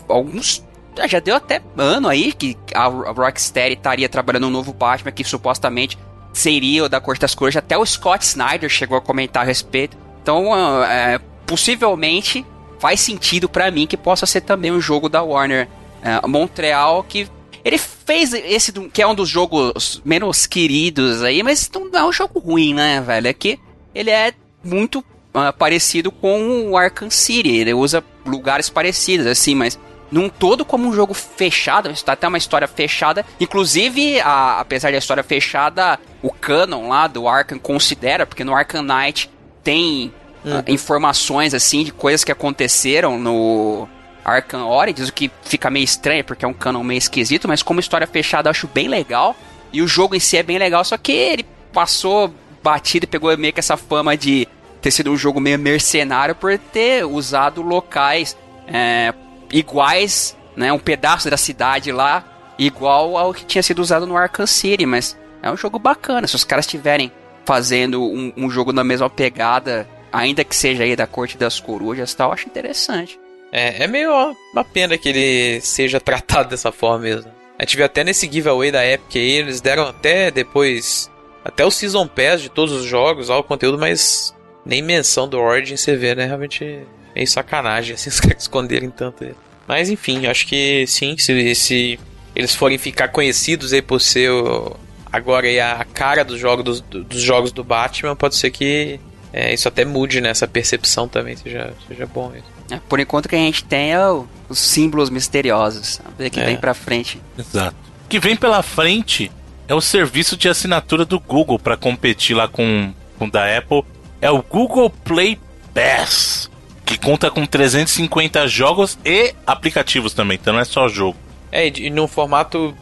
[0.06, 0.62] alguns.
[1.08, 5.98] Já deu até ano aí que a Rocksteady estaria trabalhando um novo Batman que supostamente
[6.30, 7.56] seria o da Corte das Cores.
[7.56, 9.96] Até o Scott Snyder chegou a comentar a respeito.
[10.22, 12.44] Então, ah, é, possivelmente
[12.78, 15.68] faz sentido para mim que possa ser também um jogo da Warner
[16.02, 17.26] é, Montreal que
[17.64, 22.12] ele fez esse que é um dos jogos menos queridos aí, mas não é um
[22.12, 23.28] jogo ruim, né, velho?
[23.28, 23.58] É que
[23.94, 27.50] ele é muito uh, parecido com o Arkham City.
[27.50, 29.78] Ele usa lugares parecidos, assim, mas
[30.10, 33.24] num todo como um jogo fechado, está até uma história fechada.
[33.40, 38.82] Inclusive, a, apesar da história fechada, o canon lá do Arkham considera, porque no Arkham
[38.82, 39.30] Knight
[39.62, 40.12] tem
[40.44, 40.58] uhum.
[40.58, 43.88] uh, informações assim de coisas que aconteceram no
[44.24, 47.80] Arkham Origins, o que fica meio estranho porque é um canon meio esquisito, mas como
[47.80, 49.36] história fechada eu acho bem legal.
[49.72, 52.32] E o jogo em si é bem legal, só que ele passou
[52.62, 54.48] batido e pegou meio que essa fama de
[54.80, 58.36] ter sido um jogo meio mercenário por ter usado locais
[58.68, 59.12] é,
[59.50, 62.24] iguais, né, um pedaço da cidade lá,
[62.58, 66.26] igual ao que tinha sido usado no Arkham City, mas é um jogo bacana.
[66.26, 67.10] Se os caras estiverem
[67.44, 72.14] fazendo um, um, jogo na mesma pegada, ainda que seja aí da Corte das Corujas
[72.14, 73.18] tal, eu acho interessante.
[73.54, 74.10] É, é meio
[74.52, 77.30] uma pena que ele seja tratado dessa forma mesmo.
[77.56, 81.08] A gente viu até nesse giveaway da Epic aí, eles deram até depois,
[81.44, 84.34] até o Season Pass de todos os jogos, lá o conteúdo, mas
[84.66, 86.26] nem menção do Origin você vê, né?
[86.26, 86.80] Realmente
[87.14, 89.36] meio sacanagem, assim, os caras esconderem tanto ele.
[89.68, 92.00] Mas enfim, acho que sim, se, se
[92.34, 94.76] eles forem ficar conhecidos aí por ser o,
[95.12, 98.98] agora aí a cara dos jogos, dos, jogos do Batman, pode ser que
[99.32, 100.32] é, isso até mude né?
[100.52, 102.53] percepção também, seja, seja bom isso.
[102.70, 106.00] É, por enquanto que a gente tem é o, os símbolos misteriosos.
[106.02, 106.44] Vamos ver que é.
[106.44, 107.20] vem pra frente.
[107.38, 107.76] Exato.
[108.04, 109.30] O que vem pela frente
[109.68, 113.82] é o serviço de assinatura do Google para competir lá com, com o da Apple
[114.20, 115.38] é o Google Play
[115.74, 116.50] Pass,
[116.84, 121.16] que conta com 350 jogos e aplicativos também, então não é só jogo.
[121.50, 122.74] É, e num formato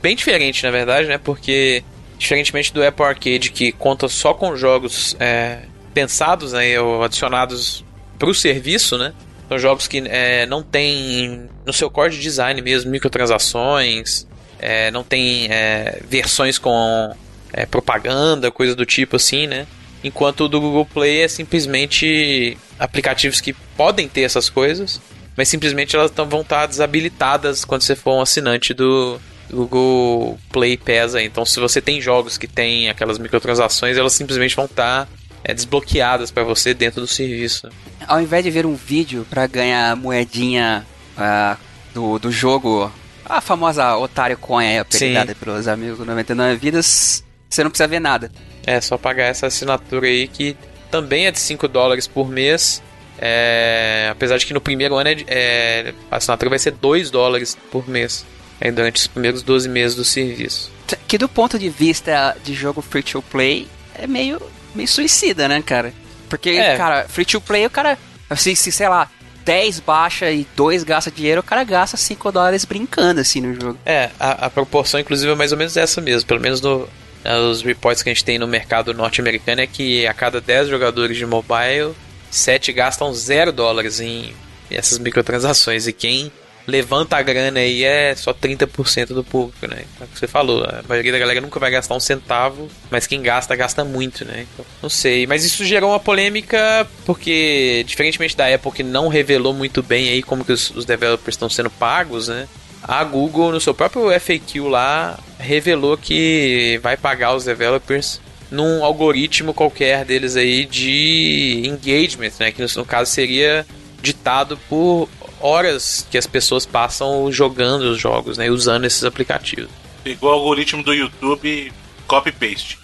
[0.00, 1.18] bem diferente, na verdade, né?
[1.18, 1.82] Porque,
[2.18, 5.62] diferentemente do Apple Arcade, que conta só com jogos é,
[5.92, 7.84] pensados né, ou adicionados
[8.18, 9.12] para o serviço, né?
[9.48, 14.26] São jogos que é, não tem no seu core de design mesmo microtransações,
[14.58, 17.14] é, não tem é, versões com
[17.52, 19.66] é, propaganda, coisa do tipo assim, né?
[20.06, 25.00] enquanto o do Google Play é simplesmente aplicativos que podem ter essas coisas,
[25.36, 30.76] mas simplesmente elas tão, vão estar desabilitadas quando você for um assinante do Google Play
[30.76, 31.14] Pass.
[31.14, 31.26] Aí.
[31.26, 35.08] Então, se você tem jogos que tem aquelas microtransações, elas simplesmente vão estar
[35.46, 37.68] é, desbloqueadas para você dentro do serviço.
[38.06, 40.84] Ao invés de ver um vídeo para ganhar moedinha
[41.16, 41.56] uh,
[41.94, 42.90] do, do jogo,
[43.24, 48.30] a famosa Otário Coin apelidada pelos amigos 99 vidas, você não precisa ver nada.
[48.66, 50.56] É, só pagar essa assinatura aí que
[50.90, 52.82] também é de 5 dólares por mês.
[53.16, 57.56] É, apesar de que no primeiro ano é, é, a assinatura vai ser 2 dólares
[57.70, 58.26] por mês.
[58.60, 60.72] É, durante os primeiros 12 meses do serviço.
[61.06, 64.40] Que do ponto de vista de jogo free to play é meio,
[64.76, 65.92] meio suicida, né, cara?
[66.28, 66.76] Porque, é.
[66.76, 69.10] cara, free to play o cara, assim, se sei lá,
[69.44, 73.78] 10 baixa e 2 gasta dinheiro, o cara gasta 5 dólares brincando assim no jogo.
[73.86, 76.88] É, a, a proporção inclusive é mais ou menos essa mesmo, pelo menos no,
[77.24, 80.68] né, os reports que a gente tem no mercado norte-americano é que a cada 10
[80.68, 81.94] jogadores de mobile,
[82.30, 84.34] 7 gastam 0 dólares em
[84.70, 85.86] essas microtransações.
[85.86, 86.30] E quem
[86.66, 89.84] levanta a grana aí é só 30% do público, né?
[90.00, 93.22] O que você falou, a maioria da galera nunca vai gastar um centavo, mas quem
[93.22, 94.46] gasta, gasta muito, né?
[94.52, 99.54] Então, não sei, mas isso gerou uma polêmica porque, diferentemente da Apple que não revelou
[99.54, 102.48] muito bem aí como que os, os developers estão sendo pagos, né?
[102.86, 109.52] a Google, no seu próprio FAQ lá, revelou que vai pagar os developers num algoritmo
[109.52, 112.52] qualquer deles aí de engagement, né?
[112.52, 113.66] Que no caso seria
[114.00, 115.08] ditado por
[115.40, 118.50] horas que as pessoas passam jogando os jogos, né?
[118.50, 119.70] Usando esses aplicativos.
[120.04, 121.72] Igual o algoritmo do YouTube,
[122.06, 122.78] copy-paste.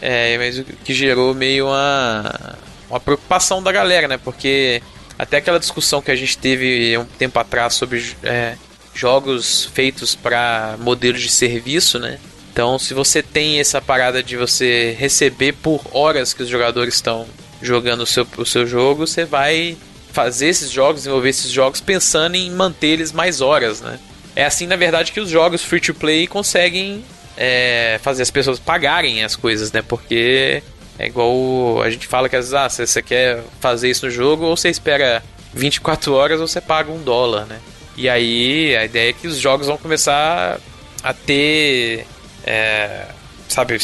[0.00, 2.56] é, mas o que gerou meio uma,
[2.88, 4.16] uma preocupação da galera, né?
[4.16, 4.82] Porque
[5.18, 8.56] até aquela discussão que a gente teve um tempo atrás sobre é,
[8.94, 12.18] jogos feitos para modelos de serviço, né?
[12.52, 17.26] Então, se você tem essa parada de você receber por horas que os jogadores estão
[17.60, 19.76] jogando o seu, o seu jogo, você vai
[20.16, 23.98] fazer esses jogos, desenvolver esses jogos pensando em manter eles mais horas, né?
[24.34, 27.04] É assim, na verdade, que os jogos free to play conseguem
[27.36, 29.82] é, fazer as pessoas pagarem as coisas, né?
[29.82, 30.62] Porque
[30.98, 34.46] é igual a gente fala que às vezes, ah, você quer fazer isso no jogo,
[34.46, 37.58] ou você espera 24 horas ou você paga um dólar, né?
[37.94, 40.58] E aí a ideia é que os jogos vão começar
[41.02, 42.06] a ter.
[42.42, 43.04] É,
[43.50, 43.78] sabe,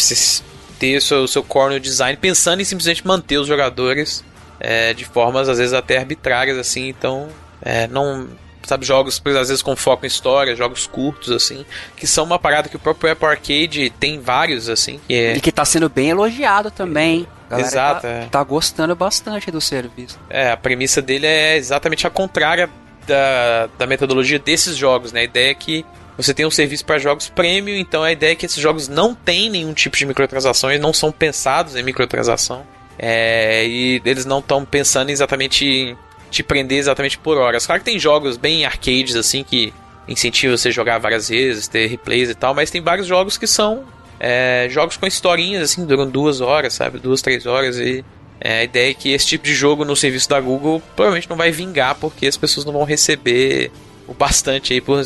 [0.78, 4.24] ter o seu, seu core no design pensando em simplesmente manter os jogadores
[4.62, 6.88] é, de formas às vezes até arbitrárias assim.
[6.88, 7.28] Então,
[7.60, 8.28] é, não.
[8.64, 12.68] Sabe, jogos às vezes com foco em história, jogos curtos, assim, que são uma parada
[12.68, 15.00] que o próprio Apple Arcade tem vários, assim.
[15.08, 15.36] Que é...
[15.36, 17.26] E que tá sendo bem elogiado também.
[17.50, 18.02] Exato.
[18.02, 18.28] Tá, é.
[18.30, 20.16] tá gostando bastante do serviço.
[20.30, 22.70] É, a premissa dele é exatamente a contrária
[23.04, 25.22] da, da metodologia desses jogos, né?
[25.22, 25.84] A ideia é que
[26.16, 29.12] você tem um serviço para jogos premium, então a ideia é que esses jogos não
[29.12, 32.64] têm nenhum tipo de microtransações, não são pensados em microtransação.
[33.04, 35.96] É, e eles não estão pensando exatamente em
[36.30, 37.66] te prender exatamente por horas.
[37.66, 39.74] Claro que tem jogos bem arcades assim que
[40.06, 43.46] incentivam você a jogar várias vezes, ter replays e tal, mas tem vários jogos que
[43.46, 43.84] são
[44.20, 47.00] é, jogos com historinhas assim, duram duas horas, sabe?
[47.00, 48.04] Duas, três horas e
[48.40, 51.36] é, a ideia é que esse tipo de jogo no serviço da Google provavelmente não
[51.36, 53.72] vai vingar porque as pessoas não vão receber
[54.06, 55.02] o bastante aí por,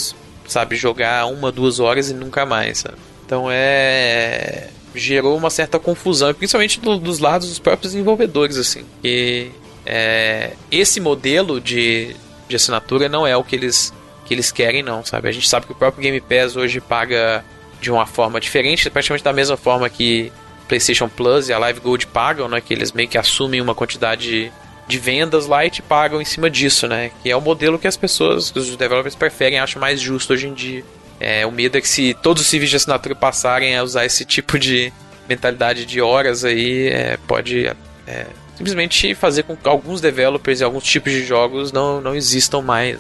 [0.46, 2.98] sabe, jogar uma, duas horas e nunca mais, sabe?
[3.24, 4.68] Então é.
[4.96, 8.84] Gerou uma certa confusão, principalmente do, dos lados dos próprios desenvolvedores, assim.
[9.02, 9.50] Que
[9.84, 12.16] é, esse modelo de,
[12.48, 13.92] de assinatura não é o que eles,
[14.24, 15.28] que eles querem, não, sabe?
[15.28, 17.44] A gente sabe que o próprio Game Pass hoje paga
[17.80, 20.32] de uma forma diferente, praticamente da mesma forma que
[20.66, 22.60] PlayStation Plus e a Live Gold pagam, né?
[22.60, 24.52] Que eles meio que assumem uma quantidade
[24.88, 27.10] de vendas lá e te pagam em cima disso, né?
[27.22, 30.48] Que é o modelo que as pessoas, que os developers preferem, acham mais justo hoje
[30.48, 30.84] em dia.
[31.18, 34.24] É, o medo é que se todos os serviços de assinatura passarem a usar esse
[34.24, 34.92] tipo de
[35.28, 37.66] mentalidade de horas aí, é, pode
[38.06, 38.26] é,
[38.56, 42.98] simplesmente fazer com que alguns developers e alguns tipos de jogos não, não existam mais.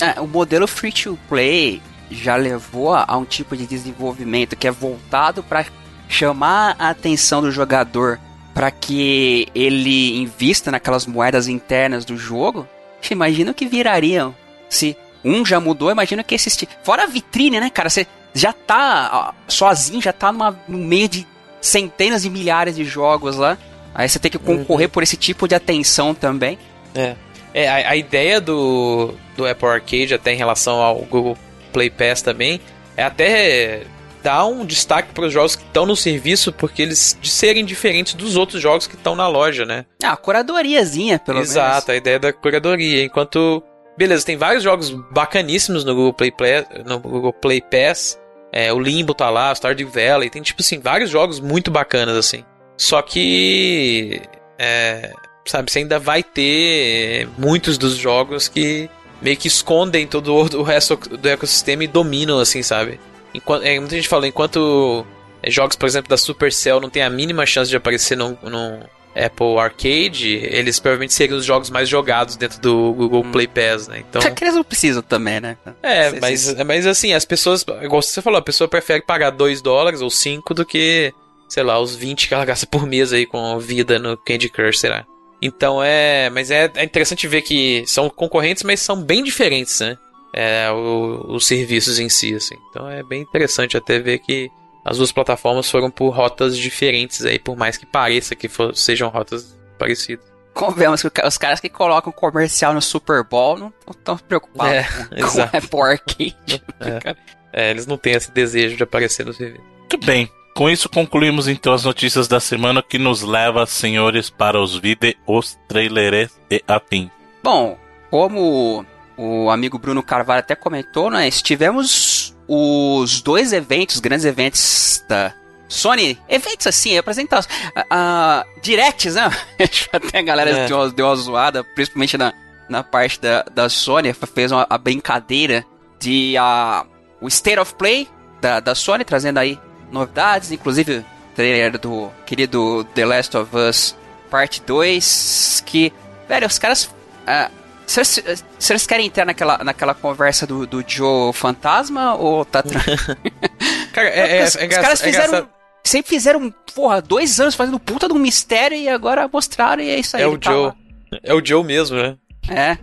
[0.00, 4.70] É, o modelo free to play já levou a um tipo de desenvolvimento que é
[4.70, 5.66] voltado para
[6.08, 8.18] chamar a atenção do jogador
[8.54, 12.66] para que ele invista naquelas moedas internas do jogo,
[13.10, 14.34] imagina o que virariam
[14.68, 19.34] se um já mudou, imagina que esse fora a vitrine, né, cara, você já tá
[19.48, 21.26] sozinho, já tá numa, no meio de
[21.60, 23.56] centenas de milhares de jogos lá.
[23.94, 24.92] Aí você tem que concorrer uhum.
[24.92, 26.58] por esse tipo de atenção também.
[26.94, 27.16] É.
[27.54, 31.38] É, a, a, ideia do, do Apple Arcade, até em relação ao Google
[31.72, 32.60] Play Pass também,
[32.94, 33.84] é até
[34.22, 38.12] dá um destaque para os jogos que estão no serviço, porque eles de serem diferentes
[38.12, 39.86] dos outros jogos que estão na loja, né?
[40.02, 41.74] Ah, curadoriazinha, pelo Exato, menos.
[41.76, 43.04] Exato, a ideia da curadoria.
[43.04, 43.62] Enquanto,
[43.96, 48.18] beleza, tem vários jogos bacaníssimos no Google Play, Play no Google Play Pass.
[48.52, 52.44] É, o Limbo tá lá, Stardew Valley, tem tipo assim, vários jogos muito bacanas assim.
[52.76, 54.22] Só que.
[54.58, 55.12] É,
[55.44, 58.88] sabe, você ainda vai ter muitos dos jogos que
[59.20, 63.00] meio que escondem todo o resto do ecossistema e dominam, assim, sabe?
[63.34, 65.06] Enquanto, é, muita gente fala, enquanto
[65.42, 68.80] é, jogos, por exemplo, da Supercell não tem a mínima chance de aparecer no, no
[69.16, 73.32] Apple Arcade, eles provavelmente seriam os jogos mais jogados dentro do Google hum.
[73.32, 74.04] Play Pass, né?
[74.08, 74.20] Então...
[74.20, 75.56] É que eles não precisam também, né?
[75.82, 80.02] É, mas, mas assim, as pessoas, igual você falou, a pessoa prefere pagar 2 dólares
[80.02, 81.12] ou 5 do que,
[81.48, 84.80] sei lá, os 20 que ela gasta por mês aí com vida no Candy Crush,
[84.80, 85.06] será?
[85.40, 86.30] Então é.
[86.30, 89.96] Mas é, é interessante ver que são concorrentes, mas são bem diferentes, né?
[90.32, 92.56] É, o, os serviços em si, assim.
[92.70, 94.50] Então é bem interessante até ver que
[94.86, 99.08] as duas plataformas foram por rotas diferentes aí, por mais que pareça que for, sejam
[99.08, 100.24] rotas parecidas.
[100.54, 104.84] Convenhamos que os caras que colocam comercial no Super Bowl não estão preocupados é,
[105.20, 106.62] com, com Apple Arcade.
[106.80, 107.16] É.
[107.52, 109.64] é, eles não têm esse desejo de aparecer no serviço.
[109.80, 110.30] Muito bem.
[110.54, 115.14] Com isso concluímos então as notícias da semana que nos leva, senhores, para os vídeos,
[115.26, 117.10] os trailers e afim.
[117.42, 117.76] Bom,
[118.08, 121.26] como o amigo Bruno Carvalho até comentou, né?
[121.26, 125.34] Estivemos os dois eventos, grandes eventos da
[125.68, 129.30] Sony, eventos assim, apresentados, uh, directs, né?
[129.92, 130.66] até a galera é.
[130.68, 132.32] deu, deu uma zoada, principalmente na,
[132.68, 135.64] na parte da, da Sony, fez uma, a brincadeira
[135.98, 136.86] de uh,
[137.20, 138.08] o State of Play
[138.40, 139.58] da, da Sony, trazendo aí
[139.90, 141.04] novidades, inclusive o
[141.34, 143.96] trailer do querido The Last of Us
[144.30, 145.92] Parte 2, que,
[146.28, 146.84] velho, os caras...
[147.26, 152.62] Uh, se eles querem entrar naquela, naquela conversa do, do Joe Fantasma ou tá.
[153.92, 155.48] Cara, é, é, os, é, os caras é fizeram.
[155.84, 159.98] sempre fizeram, porra, dois anos fazendo puta de um mistério e agora mostraram e é
[159.98, 160.22] isso aí.
[160.22, 160.66] É o tá Joe.
[160.66, 160.76] Lá.
[161.22, 162.16] É o Joe mesmo, né?
[162.48, 162.76] É.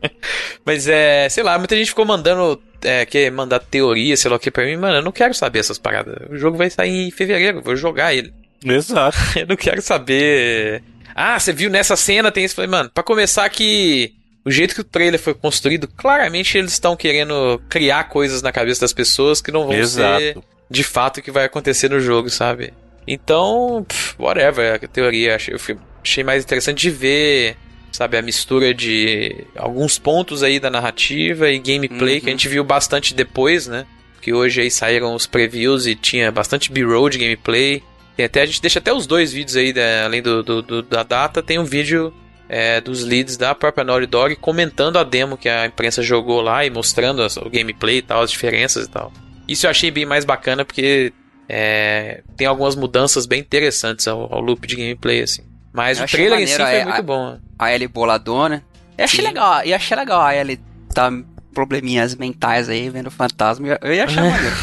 [0.64, 4.40] Mas é, sei lá, muita gente ficou mandando é, quer mandar teoria, sei lá o
[4.40, 6.14] que pra mim, mano, eu não quero saber essas paradas.
[6.30, 8.32] O jogo vai sair em fevereiro, vou jogar ele.
[8.64, 9.16] Exato.
[9.36, 10.82] eu não quero saber.
[11.14, 12.54] Ah, você viu nessa cena, tem isso.
[12.54, 14.14] Falei, mano, pra começar que.
[14.44, 18.80] O jeito que o trailer foi construído, claramente eles estão querendo criar coisas na cabeça
[18.80, 20.20] das pessoas que não vão Exato.
[20.20, 20.38] ser
[20.70, 22.72] de fato o que vai acontecer no jogo, sabe?
[23.06, 25.36] Então, pff, whatever, a teoria.
[25.48, 25.58] Eu
[26.02, 27.56] achei mais interessante de ver
[27.92, 32.20] sabe, a mistura de alguns pontos aí da narrativa e gameplay uhum.
[32.20, 33.84] que a gente viu bastante depois, né?
[34.20, 37.82] Que hoje aí saíram os previews e tinha bastante B-roll de gameplay.
[38.16, 40.04] Tem até a gente deixa até os dois vídeos aí, né?
[40.04, 42.12] além do, do, do, da data, tem um vídeo
[42.52, 46.66] é, dos leads da própria Naughty Dog comentando a demo que a imprensa jogou lá
[46.66, 49.12] e mostrando o gameplay e tal, as diferenças e tal.
[49.46, 51.12] Isso eu achei bem mais bacana porque
[51.48, 55.42] é, tem algumas mudanças bem interessantes ao, ao loop de gameplay, assim.
[55.72, 57.38] Mas eu o trailer em si foi muito bom.
[57.56, 58.64] A Ellie boladona.
[58.98, 59.28] Eu achei Sim.
[59.28, 60.58] legal, e achei legal a Ellie
[60.92, 61.08] tá
[61.54, 63.78] probleminhas mentais aí, vendo fantasma.
[63.80, 64.56] Eu ia achar maneiro.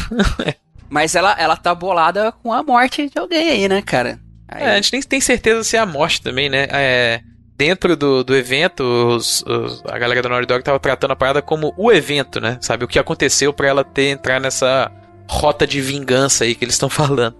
[0.90, 4.20] Mas ela, ela tá bolada com a morte de alguém aí, né, cara?
[4.46, 4.62] Aí...
[4.62, 6.66] É, a gente nem tem certeza se é a morte também, né?
[6.70, 7.20] É,
[7.58, 11.42] dentro do, do evento, os, os, a galera da Naughty Dog tava tratando a parada
[11.42, 12.56] como o evento, né?
[12.60, 12.84] Sabe?
[12.84, 14.90] O que aconteceu para ela ter entrar nessa
[15.28, 17.34] rota de vingança aí que eles estão falando.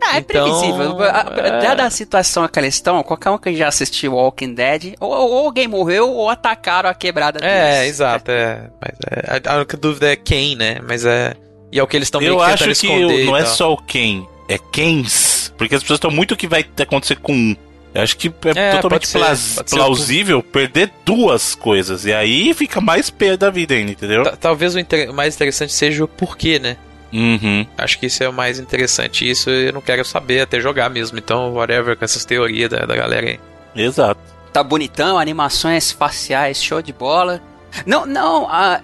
[0.00, 1.04] Ah, é então, previsível.
[1.04, 1.60] É...
[1.60, 5.46] Dada a situação que eles estão, qualquer um que já assistiu Walking Dead, ou, ou
[5.46, 7.54] alguém morreu ou atacaram a quebrada deles.
[7.54, 8.30] É, exato.
[8.30, 8.70] É.
[8.80, 10.78] Mas é, a única dúvida é quem, né?
[10.86, 11.34] Mas é.
[11.72, 13.02] E é o que eles estão meio que tentando esconder.
[13.02, 15.52] Eu acho que não é só o quem, é quens.
[15.58, 17.56] Porque as pessoas estão muito o que vai acontecer com um.
[17.94, 18.26] Eu acho que
[18.56, 22.04] é, é totalmente ser, plausível perder duas coisas.
[22.04, 24.24] E aí fica mais perda da vida ainda, entendeu?
[24.24, 26.76] T Talvez o inter mais interessante seja o porquê, né?
[27.12, 27.64] Uhum.
[27.78, 29.30] Acho que isso é o mais interessante.
[29.30, 31.16] Isso eu não quero saber até jogar mesmo.
[31.16, 33.40] Então, whatever com essas teorias da, da galera aí.
[33.76, 34.20] Exato.
[34.52, 37.40] Tá bonitão, animações faciais, show de bola.
[37.86, 38.80] Não, não, a,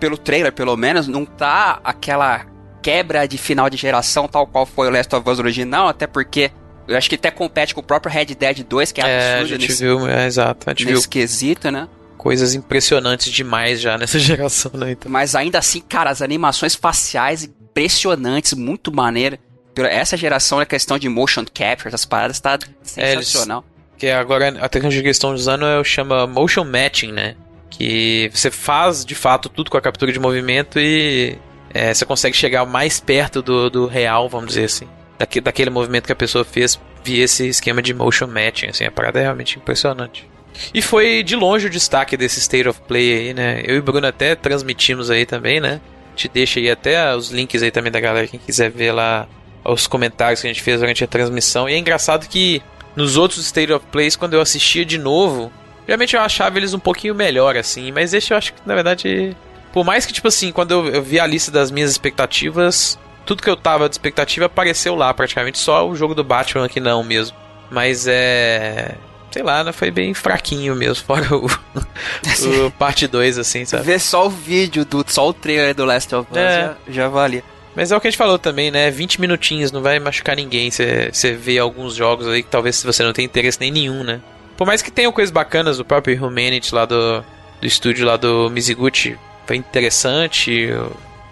[0.00, 2.44] pelo trailer, pelo menos, não tá aquela
[2.82, 6.50] quebra de final de geração tal qual foi o Last of Us original, até porque
[6.90, 9.44] eu acho que até compete com o próprio Red Dead 2, que é, é absurdo
[9.44, 11.10] a gente nesse, viu, é, exato, a gente nesse viu.
[11.10, 11.88] quesito, né?
[12.18, 14.92] Coisas impressionantes demais já nessa geração, né?
[14.92, 15.10] Então.
[15.10, 19.38] Mas ainda assim, cara, as animações faciais impressionantes, muito maneira.
[19.76, 23.64] Essa geração, a questão de motion capture, essas paradas, tá sensacional.
[23.96, 27.36] É, que agora a tecnologia que eles estão usando é, chama motion matching, né?
[27.70, 31.38] Que você faz de fato tudo com a captura de movimento e
[31.72, 34.88] é, você consegue chegar mais perto do, do real, vamos dizer assim.
[35.20, 38.90] Daque, daquele movimento que a pessoa fez via esse esquema de motion matching, assim, a
[38.90, 40.28] parada é realmente impressionante.
[40.74, 43.62] E foi de longe o destaque desse State of Play aí, né?
[43.64, 45.80] Eu e o Bruno até transmitimos aí também, né?
[46.20, 49.26] te deixa aí até os links aí também da galera, quem quiser ver lá
[49.64, 51.68] os comentários que a gente fez durante a transmissão.
[51.68, 52.62] E é engraçado que
[52.96, 55.52] nos outros State of Plays, quando eu assistia de novo,
[55.86, 57.92] realmente eu achava eles um pouquinho melhor, assim.
[57.92, 59.36] Mas esse eu acho que, na verdade,
[59.72, 62.98] por mais que, tipo assim, quando eu, eu vi a lista das minhas expectativas,
[63.30, 65.56] tudo que eu tava de expectativa apareceu lá, praticamente.
[65.56, 67.36] Só o jogo do Batman que não mesmo.
[67.70, 68.96] Mas é.
[69.30, 71.46] Sei lá, né, foi bem fraquinho mesmo, fora o,
[72.66, 73.84] o parte 2, assim, sabe?
[73.84, 76.60] Ver só o vídeo, do, só o trailer do Last of Us É.
[76.60, 77.44] já, já valia.
[77.76, 78.90] Mas é o que a gente falou também, né?
[78.90, 80.68] 20 minutinhos, não vai machucar ninguém.
[80.68, 84.20] Você vê alguns jogos aí que talvez você não tenha interesse nem nenhum, né?
[84.56, 87.24] Por mais que tenham coisas bacanas, o próprio Humanity lá do,
[87.60, 89.16] do estúdio lá do Mizuguchi
[89.46, 90.68] foi interessante.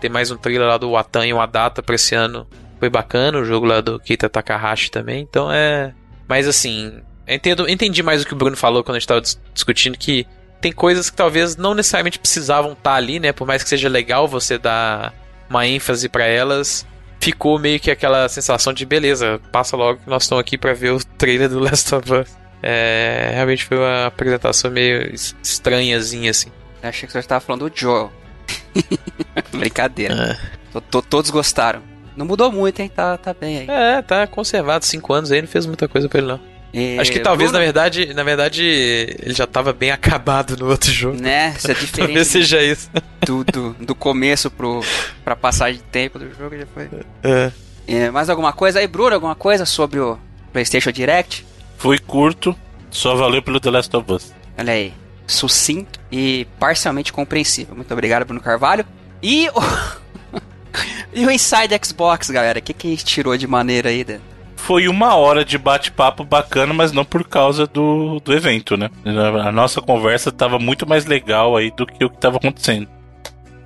[0.00, 2.46] Tem mais um trailer lá do Watan e o Adata pra esse ano.
[2.78, 5.20] Foi bacana o jogo lá do Keita Takahashi também.
[5.28, 5.92] Então é.
[6.28, 9.40] Mas assim, entendo, entendi mais o que o Bruno falou quando a gente tava dis-
[9.52, 10.26] discutindo que
[10.60, 13.32] tem coisas que talvez não necessariamente precisavam estar ali, né?
[13.32, 15.12] Por mais que seja legal você dar
[15.48, 16.86] uma ênfase pra elas,
[17.20, 20.92] ficou meio que aquela sensação de beleza, passa logo que nós estamos aqui pra ver
[20.92, 22.36] o trailer do Last of Us.
[22.62, 26.50] É, realmente foi uma apresentação meio es- estranhazinha assim.
[26.82, 28.12] Eu achei que você estava falando do Joel.
[29.52, 30.14] Brincadeira.
[30.14, 30.72] É.
[30.72, 31.80] To- to- todos gostaram.
[32.16, 32.90] Não mudou muito, hein?
[32.94, 33.66] Tá, tá bem aí.
[33.68, 36.40] É, tá conservado, cinco anos aí, não fez muita coisa pra ele não.
[36.74, 40.68] E, Acho que talvez, Bruno, na verdade, na verdade, ele já tava bem acabado no
[40.68, 41.18] outro jogo.
[41.20, 41.54] Né?
[41.56, 42.90] Essa Talvez diferença seja isso.
[43.24, 44.82] do, do, do começo pro,
[45.24, 46.88] pra passagem de tempo do jogo já foi.
[47.22, 47.52] É.
[47.86, 49.14] É, mais alguma coisa aí, Bruno?
[49.14, 50.18] Alguma coisa sobre o
[50.52, 51.46] PlayStation Direct?
[51.78, 52.54] Foi curto,
[52.90, 54.34] só valeu pelo The Last of Us.
[54.58, 54.92] Olha aí.
[55.28, 57.76] Sucinto e parcialmente compreensível.
[57.76, 58.84] Muito obrigado, Bruno Carvalho.
[59.22, 59.60] E o.
[61.14, 62.58] e o Inside Xbox, galera?
[62.58, 64.04] O que, que a tirou de maneira aí?
[64.04, 64.20] né?
[64.56, 68.90] Foi uma hora de bate-papo bacana, mas não por causa do, do evento, né?
[69.44, 72.88] A nossa conversa tava muito mais legal aí do que o que tava acontecendo.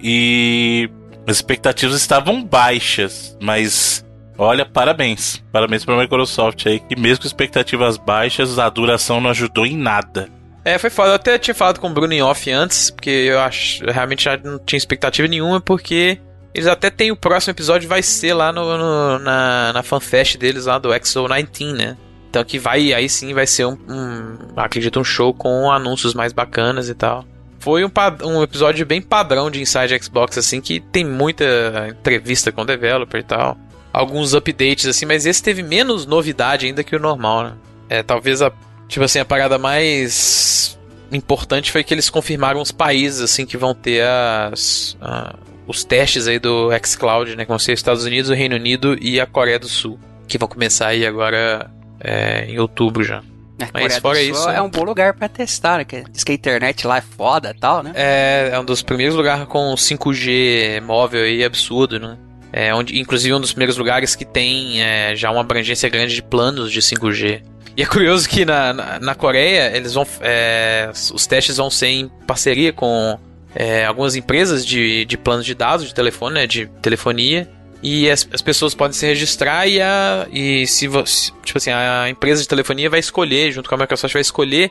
[0.01, 0.91] E
[1.27, 4.05] as expectativas estavam baixas, mas
[4.37, 5.43] olha, parabéns.
[5.51, 10.29] Parabéns pra Microsoft aí, que mesmo com expectativas baixas, a duração não ajudou em nada.
[10.65, 11.11] É, foi foda.
[11.11, 14.25] Eu até tinha falado com o Bruno em off antes, porque eu acho, eu realmente
[14.25, 16.19] já não tinha expectativa nenhuma, porque
[16.55, 20.67] eles até têm o próximo episódio vai ser lá no, no- na, na fanfest deles
[20.67, 21.97] lá do XO19, né?
[22.31, 26.33] Então que vai, aí sim vai ser um, um acredito, um show com anúncios mais
[26.33, 27.25] bacanas e tal.
[27.59, 27.91] Foi um,
[28.25, 33.21] um episódio bem padrão de Inside Xbox, assim, que tem muita entrevista com o developer
[33.21, 33.57] e tal.
[33.93, 37.53] Alguns updates, assim, mas esse teve menos novidade ainda que o normal, né?
[37.89, 38.51] É, talvez a
[38.93, 40.79] Tipo assim, a parada mais
[41.11, 45.35] importante foi que eles confirmaram os países assim que vão ter as, a-
[45.67, 47.45] os testes aí do xCloud, né?
[47.45, 49.99] Que vão ser os Estados Unidos, o Reino Unido e a Coreia do Sul.
[50.29, 51.71] Que vão começar aí agora
[52.01, 53.19] é, em outubro já.
[53.19, 53.23] A
[53.61, 56.05] Mas Coreia do fora isso- É um bom lugar pra testar, né?
[56.11, 57.93] Diz que a internet lá é foda e tal, né?
[57.95, 62.19] É, é um dos primeiros lugares com 5G móvel aí absurdo, né?
[62.53, 66.23] É onde, inclusive um dos primeiros lugares que tem é, já uma abrangência grande de
[66.23, 67.41] planos de 5G.
[67.77, 71.87] E é curioso que na, na, na Coreia eles vão, é, os testes vão ser
[71.87, 73.19] em parceria com
[73.55, 77.49] é, algumas empresas de, de planos de dados de telefone, né, de telefonia.
[77.83, 82.41] E as, as pessoas podem se registrar e, a, e se, tipo assim, a empresa
[82.41, 84.71] de telefonia vai escolher, junto com a Microsoft vai escolher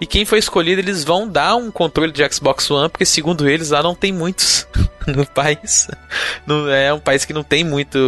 [0.00, 3.70] e quem foi escolhido, eles vão dar um controle de Xbox One, porque segundo eles
[3.70, 4.66] lá não tem muitos
[5.06, 5.86] no país.
[6.44, 7.98] Não, é um país que não tem muito,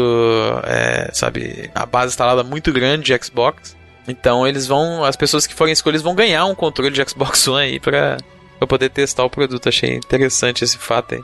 [0.65, 3.77] é, sabe, a base instalada muito grande de Xbox.
[4.09, 7.65] Então eles vão, as pessoas que forem escolhidas vão ganhar um controle de Xbox One
[7.67, 8.19] aí pra,
[8.59, 9.69] pra poder testar o produto.
[9.69, 11.23] Achei interessante esse fato aí.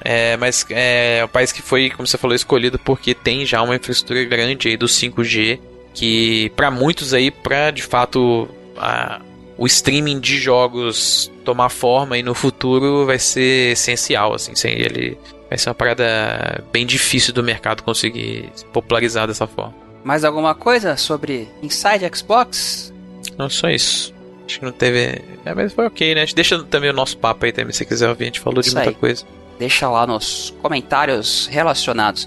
[0.00, 3.74] É, mas é um país que foi, como você falou, escolhido porque tem já uma
[3.74, 5.58] infraestrutura grande aí do 5G
[5.92, 9.20] que para muitos aí, para de fato a-
[9.56, 15.18] o streaming de jogos tomar forma e no futuro vai ser essencial, assim, sem ele
[15.48, 19.74] vai ser uma parada bem difícil do mercado conseguir se popularizar dessa forma.
[20.08, 22.94] Mais alguma coisa sobre Inside Xbox?
[23.36, 24.14] Não só isso.
[24.46, 25.20] Acho que não teve.
[25.44, 26.22] É, mas foi ok, né?
[26.22, 28.24] A gente deixa também o nosso papo aí também, se você quiser ouvir.
[28.24, 28.96] A gente falou de Isso muita aí.
[28.96, 29.26] coisa.
[29.58, 32.26] Deixa lá nos comentários relacionados.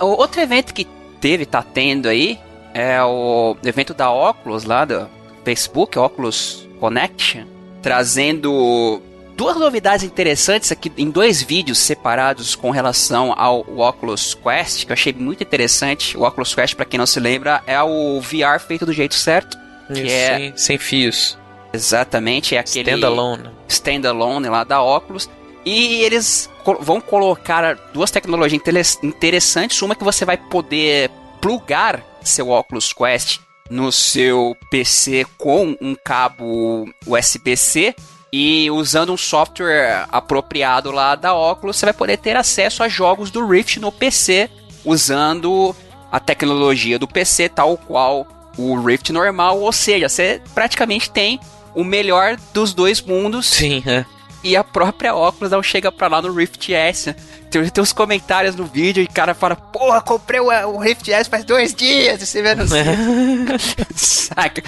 [0.00, 0.86] Outro evento que
[1.20, 2.38] teve, tá tendo aí,
[2.72, 5.06] é o evento da Oculus lá do
[5.44, 7.44] Facebook, Oculus Connection,
[7.82, 9.02] trazendo
[9.36, 14.94] duas novidades interessantes aqui em dois vídeos separados com relação ao Oculus Quest, que eu
[14.94, 16.16] achei muito interessante.
[16.16, 19.56] O Oculus Quest, para quem não se lembra, é o VR feito do jeito certo.
[19.88, 21.38] Que Isso, é- sem, sem fios.
[21.72, 23.50] Exatamente, é aquele Standalone.
[23.68, 25.28] standalone lá da Oculus.
[25.66, 26.48] E eles
[26.80, 28.62] vão colocar duas tecnologias
[29.02, 29.80] interessantes.
[29.82, 31.10] Uma que você vai poder
[31.40, 37.94] plugar seu Oculus Quest no seu PC com um cabo USB-C.
[38.36, 43.30] E usando um software apropriado lá da Oculus, você vai poder ter acesso a jogos
[43.30, 44.50] do Rift no PC,
[44.84, 45.72] usando
[46.10, 48.26] a tecnologia do PC tal qual
[48.58, 49.60] o Rift normal.
[49.60, 51.38] Ou seja, você praticamente tem
[51.76, 54.04] o melhor dos dois mundos Sim, é.
[54.42, 57.14] e a própria Oculus não chega pra lá no Rift S.
[57.48, 61.08] tem, tem uns comentários no vídeo e o cara fala, porra, comprei o, o Rift
[61.08, 62.64] S faz dois dias, e você vê no
[63.94, 64.60] Saca?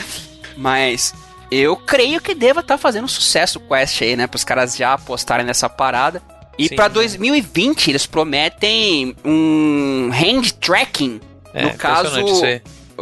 [0.57, 1.13] Mas
[1.51, 4.27] eu creio que deva estar tá fazendo sucesso o Quest aí, né?
[4.27, 6.23] Para os caras já apostarem nessa parada.
[6.59, 11.21] E para 2020 eles prometem um hand tracking.
[11.53, 12.19] É, no caso,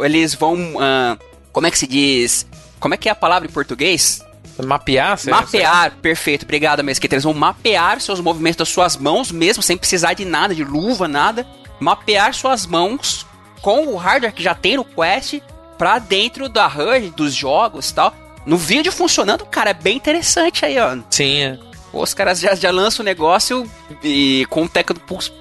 [0.03, 0.55] eles vão.
[0.55, 1.17] Uh,
[1.51, 2.45] como é que se diz?
[2.79, 4.23] Como é que é a palavra em português?
[4.63, 5.19] Mapear?
[5.27, 6.43] Mapear, perfeito.
[6.43, 7.15] Obrigado, Mesquita.
[7.15, 11.07] Eles vão mapear seus movimentos das suas mãos mesmo, sem precisar de nada, de luva,
[11.07, 11.45] nada.
[11.79, 13.25] Mapear suas mãos
[13.61, 15.41] com o hardware que já tem no Quest
[15.77, 18.13] pra dentro da HUD, dos jogos e tal.
[18.45, 20.97] No vídeo funcionando, cara, é bem interessante aí, ó.
[21.09, 21.59] Sim, é.
[21.91, 23.69] Os caras já, já lançam o negócio
[24.03, 24.91] e com tec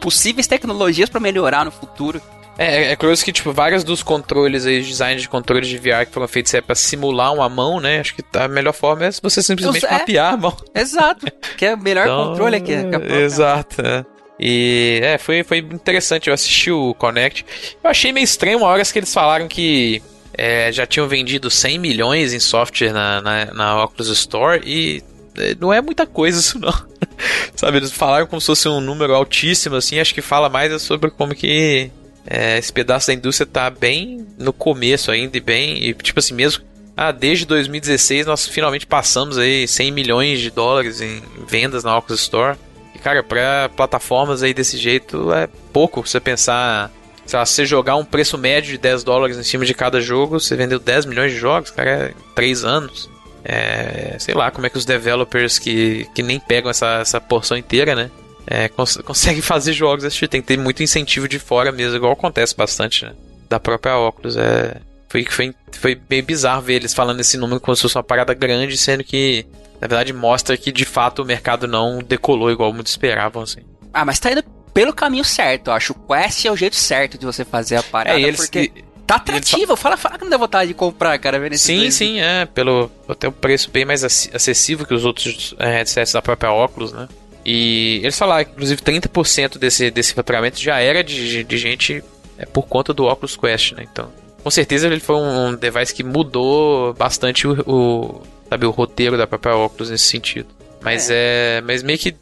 [0.01, 2.23] possíveis tecnologias para melhorar no futuro.
[2.57, 6.13] É, é curioso que, tipo, vários dos controles aí, design de controles de VR que
[6.13, 7.99] foram feitos é pra simular uma mão, né?
[7.99, 10.57] Acho que a melhor forma é você simplesmente é, mapear a mão.
[10.73, 11.27] Exato.
[11.57, 12.73] Que é o melhor então, controle aqui.
[12.73, 14.05] É exato, é.
[14.39, 16.29] E é, foi, foi interessante.
[16.29, 17.45] Eu assisti o Connect.
[17.83, 20.03] Eu achei meio estranho uma hora que eles falaram que
[20.37, 25.03] é, já tinham vendido 100 milhões em software na, na, na Oculus Store e
[25.37, 26.73] é, não é muita coisa isso não.
[27.55, 31.11] Sabe, eles falaram como se fosse um número altíssimo, assim, acho que fala mais sobre
[31.11, 31.91] como que
[32.27, 36.35] é, esse pedaço da indústria tá bem no começo ainda e bem, e, tipo assim,
[36.35, 36.65] mesmo
[36.97, 42.21] ah, desde 2016 nós finalmente passamos aí 100 milhões de dólares em vendas na Oculus
[42.21, 42.57] Store.
[42.95, 46.93] E cara, para plataformas aí desse jeito é pouco você pensar
[47.27, 50.41] sei lá, você jogar um preço médio de 10 dólares em cima de cada jogo,
[50.41, 53.11] você vendeu 10 milhões de jogos, cara, é 3 anos.
[53.45, 57.57] É, sei lá como é que os developers que, que nem pegam essa, essa porção
[57.57, 58.11] inteira, né?
[58.47, 60.29] É, cons conseguem fazer jogos tipo.
[60.29, 63.13] Tem que ter muito incentivo de fora mesmo, igual acontece bastante, né?
[63.49, 64.37] Da própria Oculus.
[64.37, 64.77] É,
[65.09, 68.35] foi, foi, foi bem bizarro ver eles falando esse número como se fosse uma parada
[68.35, 69.47] grande, sendo que,
[69.81, 73.61] na verdade, mostra que de fato o mercado não decolou igual muitos esperavam, assim.
[73.93, 74.43] Ah, mas tá indo
[74.75, 75.69] pelo caminho certo.
[75.69, 78.19] Eu acho o Quest é o jeito certo de você fazer a parada.
[78.19, 79.77] É, eles, porque tá atrativo.
[79.77, 81.39] Fala, fala que não dá vontade de comprar, cara.
[81.39, 81.95] Vendo sim, dois.
[81.95, 82.45] sim, é.
[82.45, 86.93] Pelo até um preço bem mais acessível que os outros é, headsets da própria Oculus,
[86.93, 87.09] né?
[87.47, 92.03] E eles falaram que, inclusive, 30% desse, desse faturamento já era de, de gente
[92.39, 93.87] é, por conta do Oculus Quest, né?
[93.91, 94.11] Então,
[94.43, 99.27] com certeza ele foi um device que mudou bastante o, o sabe, o roteiro da
[99.27, 100.49] própria Oculus nesse sentido.
[100.85, 101.59] Mas é.
[101.59, 101.61] é.
[101.63, 102.15] Mas meio que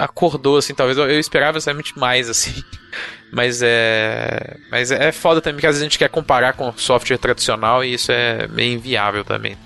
[0.00, 0.98] acordou, assim, talvez.
[0.98, 2.52] Eu, eu esperava necessariamente mais, assim.
[3.32, 4.56] Mas é.
[4.70, 7.94] Mas é foda também, porque às vezes a gente quer comparar com software tradicional e
[7.94, 9.56] isso é meio inviável também.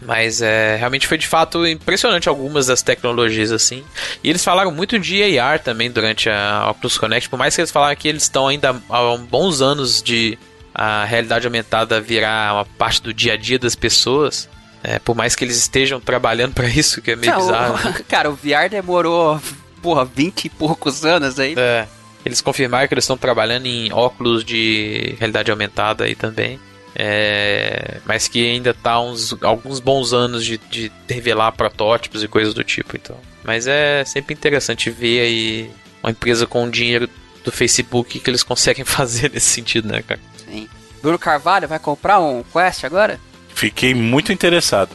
[0.00, 3.82] Mas é, realmente foi de fato impressionante algumas das tecnologias assim.
[4.22, 7.70] E eles falaram muito de AR também durante a Oculus Connect, por mais que eles
[7.70, 10.38] falaram que eles estão ainda há bons anos de
[10.74, 14.48] a realidade aumentada virar uma parte do dia a dia das pessoas.
[14.86, 17.90] É, por mais que eles estejam trabalhando para isso, que é meio Não, bizarro.
[17.90, 17.96] Né?
[18.06, 19.40] Cara, o VR demorou,
[19.80, 21.54] porra, 20 e poucos anos aí.
[21.56, 21.86] É.
[22.22, 26.60] Eles confirmaram que eles estão trabalhando em óculos de realidade aumentada aí também.
[26.94, 32.54] É, mas que ainda tá uns alguns bons anos de, de revelar protótipos e coisas
[32.54, 33.16] do tipo, então.
[33.42, 35.70] Mas é sempre interessante ver aí
[36.02, 37.08] uma empresa com o dinheiro
[37.42, 40.20] do Facebook que eles conseguem fazer nesse sentido, né, cara?
[40.36, 40.68] Sim.
[41.02, 43.18] Bruno Carvalho vai comprar um Quest agora?
[43.54, 44.90] Fiquei muito interessado.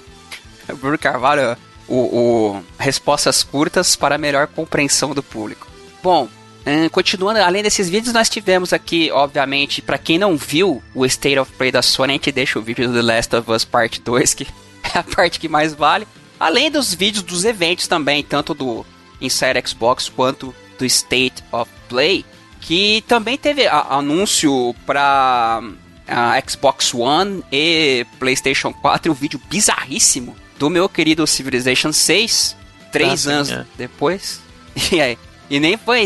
[0.76, 1.58] Bruno Carvalho,
[1.88, 5.68] o, o, respostas curtas para melhor compreensão do público.
[6.04, 6.30] Bom,
[6.66, 11.40] hum, continuando, além desses vídeos, nós tivemos aqui, obviamente, para quem não viu o State
[11.40, 14.02] of Play da Sony, a gente deixa o vídeo do The Last of Us Part
[14.02, 14.48] 2, que
[14.94, 16.08] é a parte que mais vale.
[16.40, 18.86] Além dos vídeos dos eventos também, tanto do
[19.20, 22.24] Inside Xbox quanto do State of Play,
[22.62, 25.62] que também teve anúncio para
[26.10, 32.56] a Xbox One e PlayStation 4 um vídeo bizarríssimo do meu querido Civilization 6,
[32.92, 33.66] três ah, anos é.
[33.78, 34.42] depois.
[34.94, 35.18] E aí?
[35.50, 36.06] E nem foi.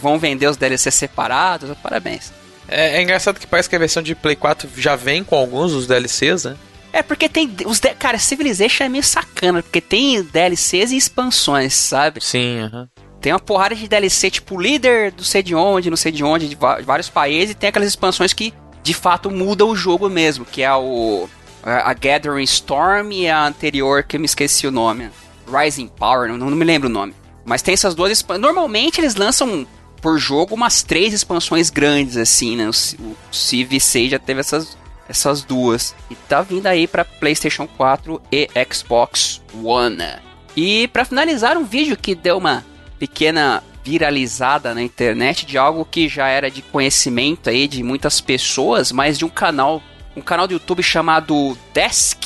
[0.00, 2.32] Vão vender os DLC separados, parabéns.
[2.68, 5.72] É, é, engraçado que parece que a versão de Play 4 já vem com alguns
[5.72, 6.56] dos DLCs, né?
[6.92, 7.50] É, porque tem.
[7.64, 12.20] Os cara, Civilization é meio sacana, porque tem DLCs e expansões, sabe?
[12.22, 12.82] Sim, aham.
[12.82, 13.08] Uh -huh.
[13.20, 16.48] Tem uma porrada de DLC, tipo líder, não sei de onde, não sei de onde,
[16.48, 18.54] de vários países, e tem aquelas expansões que
[18.88, 21.28] de fato muda o jogo mesmo, que é o
[21.62, 25.10] a Gathering Storm e a anterior que eu me esqueci o nome,
[25.46, 27.14] Rising Power, não, não me lembro o nome.
[27.44, 28.40] Mas tem essas duas expansões.
[28.40, 29.66] Normalmente eles lançam
[30.00, 32.66] por jogo umas três expansões grandes assim, né?
[32.66, 37.66] O, o Civ 6 já teve essas essas duas e tá vindo aí para PlayStation
[37.66, 40.16] 4 e Xbox One.
[40.56, 42.64] E para finalizar um vídeo que deu uma
[42.98, 48.92] pequena viralizada na internet de algo que já era de conhecimento aí de muitas pessoas,
[48.92, 49.82] mas de um canal,
[50.14, 52.18] um canal do YouTube chamado Desk,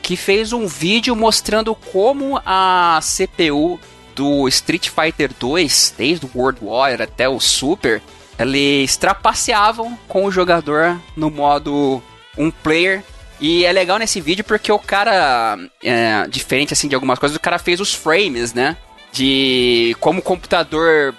[0.00, 3.78] que fez um vídeo mostrando como a CPU
[4.14, 8.00] do Street Fighter 2, desde o World War até o Super,
[8.38, 12.02] eles trapaceavam com o jogador no modo
[12.38, 13.04] um player.
[13.38, 17.40] E é legal nesse vídeo porque o cara, é, diferente assim de algumas coisas, o
[17.40, 18.76] cara fez os frames, né?
[19.12, 21.14] De como o computador,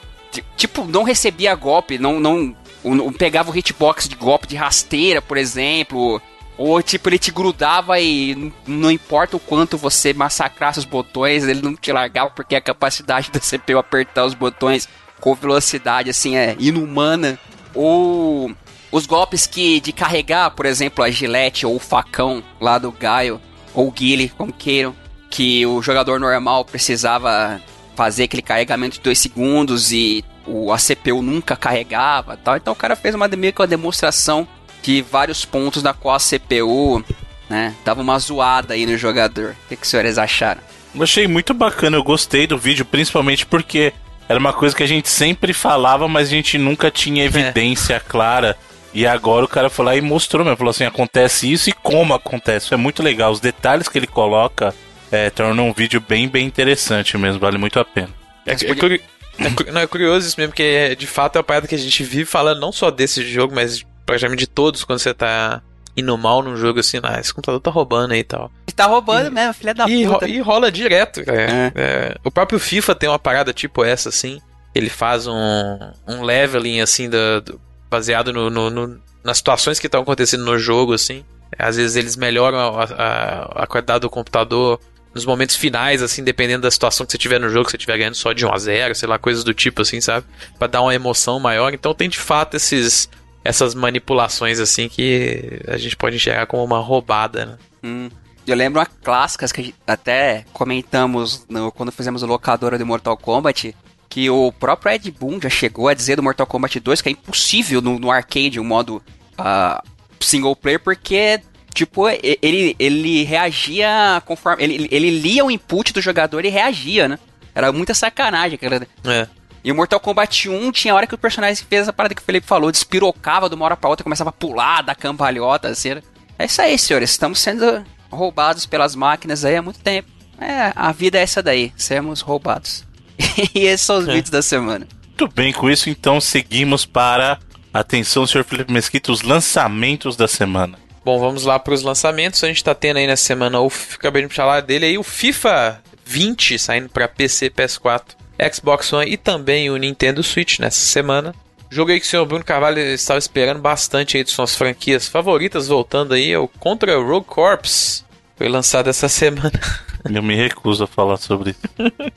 [0.55, 5.37] tipo, não recebia golpe, não, não, não pegava o hitbox de golpe de rasteira, por
[5.37, 6.21] exemplo.
[6.57, 11.61] Ou tipo, ele te grudava e não importa o quanto você massacrasse os botões, ele
[11.61, 14.87] não te largava porque a capacidade da CPU apertar os botões
[15.19, 17.39] com velocidade assim é inumana.
[17.73, 18.51] Ou
[18.91, 23.41] os golpes que de carregar, por exemplo, a gilete ou o facão lá do Gaio,
[23.73, 24.93] ou Guile, como queiram,
[25.29, 27.61] que o jogador normal precisava
[28.01, 32.57] fazer aquele carregamento de 2 segundos e o, a CPU nunca carregava tal.
[32.57, 34.47] Então o cara fez uma, meio que uma demonstração
[34.81, 37.05] de vários pontos na qual a CPU
[37.47, 39.51] né, dava uma zoada aí no jogador.
[39.51, 40.61] O que, que os senhores acharam?
[40.95, 43.93] Eu achei muito bacana, eu gostei do vídeo, principalmente porque
[44.27, 47.99] era uma coisa que a gente sempre falava, mas a gente nunca tinha evidência é.
[47.99, 48.57] clara.
[48.95, 52.15] E agora o cara foi lá e mostrou mesmo, falou assim, acontece isso e como
[52.15, 52.73] acontece.
[52.73, 53.31] É muito legal.
[53.31, 54.73] Os detalhes que ele coloca
[55.11, 58.09] é, tornam um vídeo bem, bem interessante mesmo, vale muito a pena.
[58.45, 59.01] É, é, curi
[59.37, 62.03] é, não, é curioso isso mesmo, porque de fato é uma parada que a gente
[62.03, 65.61] vive falando não só desse jogo, mas praticamente de todos quando você tá
[65.95, 68.51] indo mal num jogo assim, ah, esse computador tá roubando aí e tal.
[68.67, 70.25] E tá roubando e, mesmo, filha da e puta.
[70.25, 71.71] Ro e rola direto, é.
[71.75, 72.15] É.
[72.23, 74.39] O próprio FIFA tem uma parada tipo essa, assim.
[74.73, 79.87] Ele faz um, um leveling, assim, do, do baseado no, no, no, nas situações que
[79.87, 81.25] estão acontecendo no jogo, assim.
[81.59, 84.79] Às vezes eles melhoram a, a, a, qualidade do computador
[85.13, 87.97] nos momentos finais, assim, dependendo da situação que você tiver no jogo, se você estiver
[87.97, 90.25] ganhando só de 1 a 0 sei lá, coisas do tipo, assim, sabe?
[90.57, 91.73] Pra dar uma emoção maior.
[91.73, 93.09] Então tem de fato esses
[93.43, 97.57] essas manipulações assim que a gente pode enxergar como uma roubada, né?
[97.83, 98.09] Hum.
[98.45, 103.75] Eu lembro uma clássicas que até comentamos no, quando fizemos o locadora do Mortal Kombat,
[104.09, 107.11] que o próprio Ed Boon já chegou a dizer do Mortal Kombat 2 que é
[107.11, 109.01] impossível no, no arcade um modo
[109.39, 109.81] uh,
[110.19, 111.41] single player, porque,
[111.73, 114.63] tipo, ele, ele reagia conforme.
[114.63, 117.19] Ele, ele lia o input do jogador e reagia, né?
[117.53, 118.87] Era muita sacanagem aquela.
[119.05, 119.27] É.
[119.63, 122.25] E o Mortal Kombat 1 tinha hora que o personagem fez essa parada que o
[122.25, 126.01] Felipe falou, despirocava de uma hora pra outra, começava a pular, dar cambalhota, assim.
[126.39, 127.11] É isso aí, senhores.
[127.11, 130.09] Estamos sendo roubados pelas máquinas aí há muito tempo.
[130.39, 131.71] É, a vida é essa daí.
[131.77, 132.83] Sermos roubados.
[133.53, 134.13] e esses são os é.
[134.13, 134.87] vídeos da semana.
[135.07, 137.39] Muito bem, com isso então seguimos para.
[137.73, 140.77] Atenção, senhor Felipe Mesquita, os lançamentos da semana.
[141.03, 142.43] Bom, vamos lá para os lançamentos.
[142.43, 145.81] A gente está tendo aí na semana, o, acabei de falar dele aí, o FIFA
[146.05, 148.21] 20 saindo para PC, PS4
[148.53, 151.35] Xbox One e também o Nintendo Switch nessa semana.
[151.69, 155.67] Jogo aí que o senhor Bruno Carvalho estava esperando bastante aí de suas franquias favoritas,
[155.67, 158.03] voltando aí, é o Contra Rogue Corps.
[158.35, 159.51] Foi lançado essa semana.
[160.03, 161.61] Eu me recuso a falar sobre isso.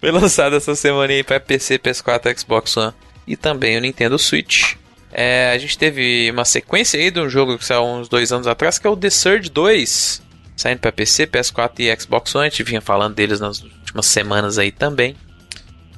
[0.00, 2.92] Foi lançado essa semana aí para PC, PS4, Xbox One
[3.26, 4.74] e também o Nintendo Switch.
[5.12, 8.46] É, a gente teve uma sequência aí de um jogo que saiu uns dois anos
[8.46, 10.22] atrás, que é o The Surge 2,
[10.56, 12.46] saindo para PC, PS4 e Xbox One.
[12.46, 15.14] A gente vinha falando deles nas últimas semanas aí também.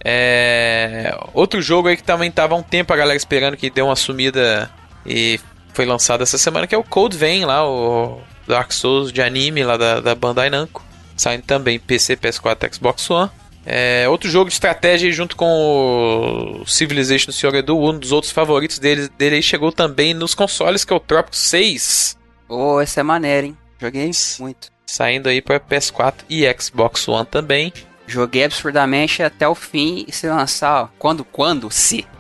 [0.05, 1.17] É...
[1.33, 3.97] Outro jogo aí que também tava há um tempo a galera esperando que deu uma
[3.97, 4.71] sumida
[5.07, 5.41] e
[5.73, 9.65] foi lançado essa semana, que é o Code Vein lá, o Dark Souls de anime
[9.65, 10.85] lá da, da Bandai Namco.
[11.17, 13.31] Saindo também PC, PS4 Xbox One.
[13.67, 17.55] É, outro jogo de estratégia junto com o Civilization do Sr.
[17.57, 21.01] Edu, um dos outros favoritos dele, dele aí chegou também nos consoles, que é o
[21.01, 22.17] Tropico 6.
[22.49, 23.59] Oh, esse é maneiro, hein?
[23.81, 24.69] Joguei muito.
[24.87, 27.73] Saindo aí para PS4 e Xbox One também.
[28.07, 32.07] Joguei absurdamente até o fim e se lançar, ó, quando, quando, se.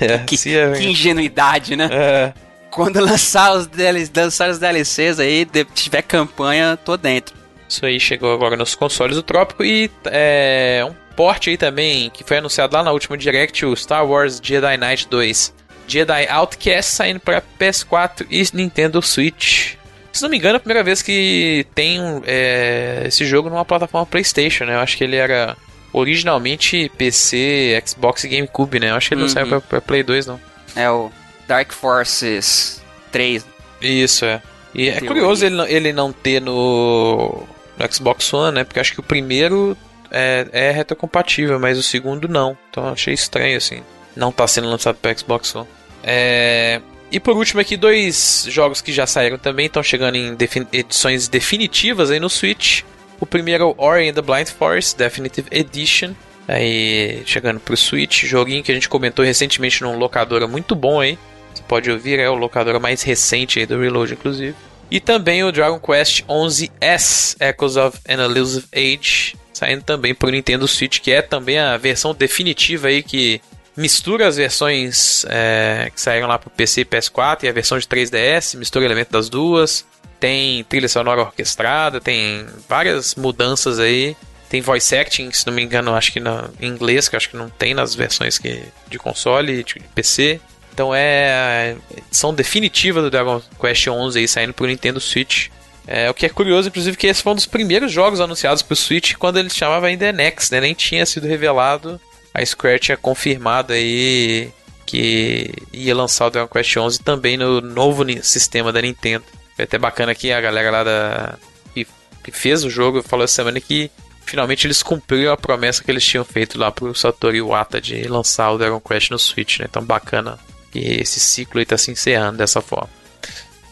[0.00, 1.88] É, que, se é, que, ingenuidade, né?
[1.90, 2.34] É.
[2.70, 7.34] Quando lançar os, DLC, lançar os DLCs aí, tiver campanha, tô dentro.
[7.74, 12.22] Isso aí chegou agora nos consoles do Trópico e é um porte aí também que
[12.22, 15.52] foi anunciado lá na última Direct, o Star Wars Jedi Knight 2.
[15.88, 19.74] Jedi Outcast saindo para PS4 e Nintendo Switch.
[20.12, 24.06] Se não me engano, é a primeira vez que tem é, esse jogo numa plataforma
[24.06, 24.76] PlayStation, né?
[24.76, 25.56] Eu acho que ele era
[25.92, 28.90] originalmente PC, Xbox e GameCube, né?
[28.90, 29.26] Eu acho que ele uhum.
[29.26, 30.40] não saiu pra, pra, Play 2, não.
[30.76, 31.10] É o
[31.48, 33.44] Dark Forces 3.
[33.82, 34.40] Isso, é.
[34.72, 37.46] E é curioso ele, ele não ter no,
[37.78, 38.64] no Xbox One, né?
[38.64, 39.76] Porque acho que o primeiro
[40.10, 42.56] é, é retrocompatível, mas o segundo não.
[42.70, 43.82] Então achei estranho, assim.
[44.16, 45.66] Não tá sendo lançado para Xbox One.
[46.02, 50.36] É, e por último aqui, dois jogos que já saíram também, estão chegando em
[50.72, 52.82] edições definitivas aí no Switch.
[53.20, 56.12] O primeiro é o Ori and the Blind Forest Definitive Edition.
[56.46, 61.18] Aí chegando pro Switch, joguinho que a gente comentou recentemente num locadora muito bom aí.
[61.54, 64.54] Você pode ouvir, é o locadora mais recente aí do Reload, inclusive.
[64.90, 70.66] E também o Dragon Quest 11S Echoes of an Elusive Age saindo também pro Nintendo
[70.66, 73.40] Switch, que é também a versão definitiva aí que
[73.76, 77.86] mistura as versões é, que saíram lá pro PC e PS4 e a versão de
[77.86, 79.86] 3DS, mistura elemento das duas.
[80.20, 84.16] Tem trilha sonora orquestrada, tem várias mudanças aí.
[84.48, 87.36] Tem voice acting, se não me engano, acho que na, em inglês, que acho que
[87.36, 90.40] não tem nas versões que, de console e de PC.
[90.74, 95.46] Então é a edição definitiva do Dragon Quest 11 aí saindo pro Nintendo Switch.
[95.86, 98.74] É, o que é curioso, inclusive, que esse foi um dos primeiros jogos anunciados pro
[98.74, 100.60] Switch quando ele chamava ainda NX, né?
[100.60, 102.00] Nem tinha sido revelado.
[102.32, 104.50] A Square tinha confirmado aí
[104.84, 109.24] que ia lançar o Dragon Quest 11 também no novo sistema da Nintendo.
[109.54, 111.38] Foi até bacana que a galera lá da
[111.72, 111.86] que,
[112.24, 113.88] que fez o jogo falou essa semana que
[114.26, 118.50] finalmente eles cumpriram a promessa que eles tinham feito lá pro Satoru Iwata de lançar
[118.50, 119.66] o Dragon Quest no Switch, né?
[119.70, 120.36] Então bacana
[120.74, 122.90] que esse ciclo aí tá se encerrando dessa forma.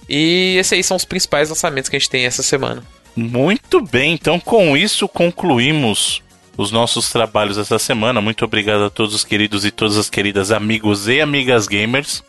[0.08, 2.82] E esses aí são os principais lançamentos que a gente tem essa semana.
[3.16, 6.22] Muito bem, então com isso concluímos
[6.56, 8.20] os nossos trabalhos essa semana.
[8.20, 12.22] Muito obrigado a todos os queridos e todas as queridas amigos e amigas gamers.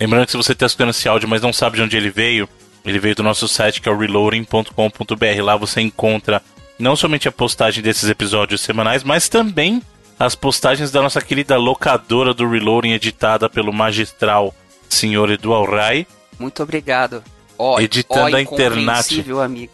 [0.00, 2.48] Lembrando que se você está escutando esse áudio, mas não sabe de onde ele veio,
[2.84, 5.42] ele veio do nosso site que é o reloading.com.br.
[5.42, 6.42] Lá você encontra
[6.78, 9.80] não somente a postagem desses episódios semanais, mas também
[10.24, 14.54] as postagens da nossa querida locadora do Reloading, editada pelo magistral
[14.88, 16.06] senhor Edu Alray.
[16.38, 17.24] Muito obrigado.
[17.58, 19.24] Ó, editando ó, a internet.
[19.42, 19.72] amigo.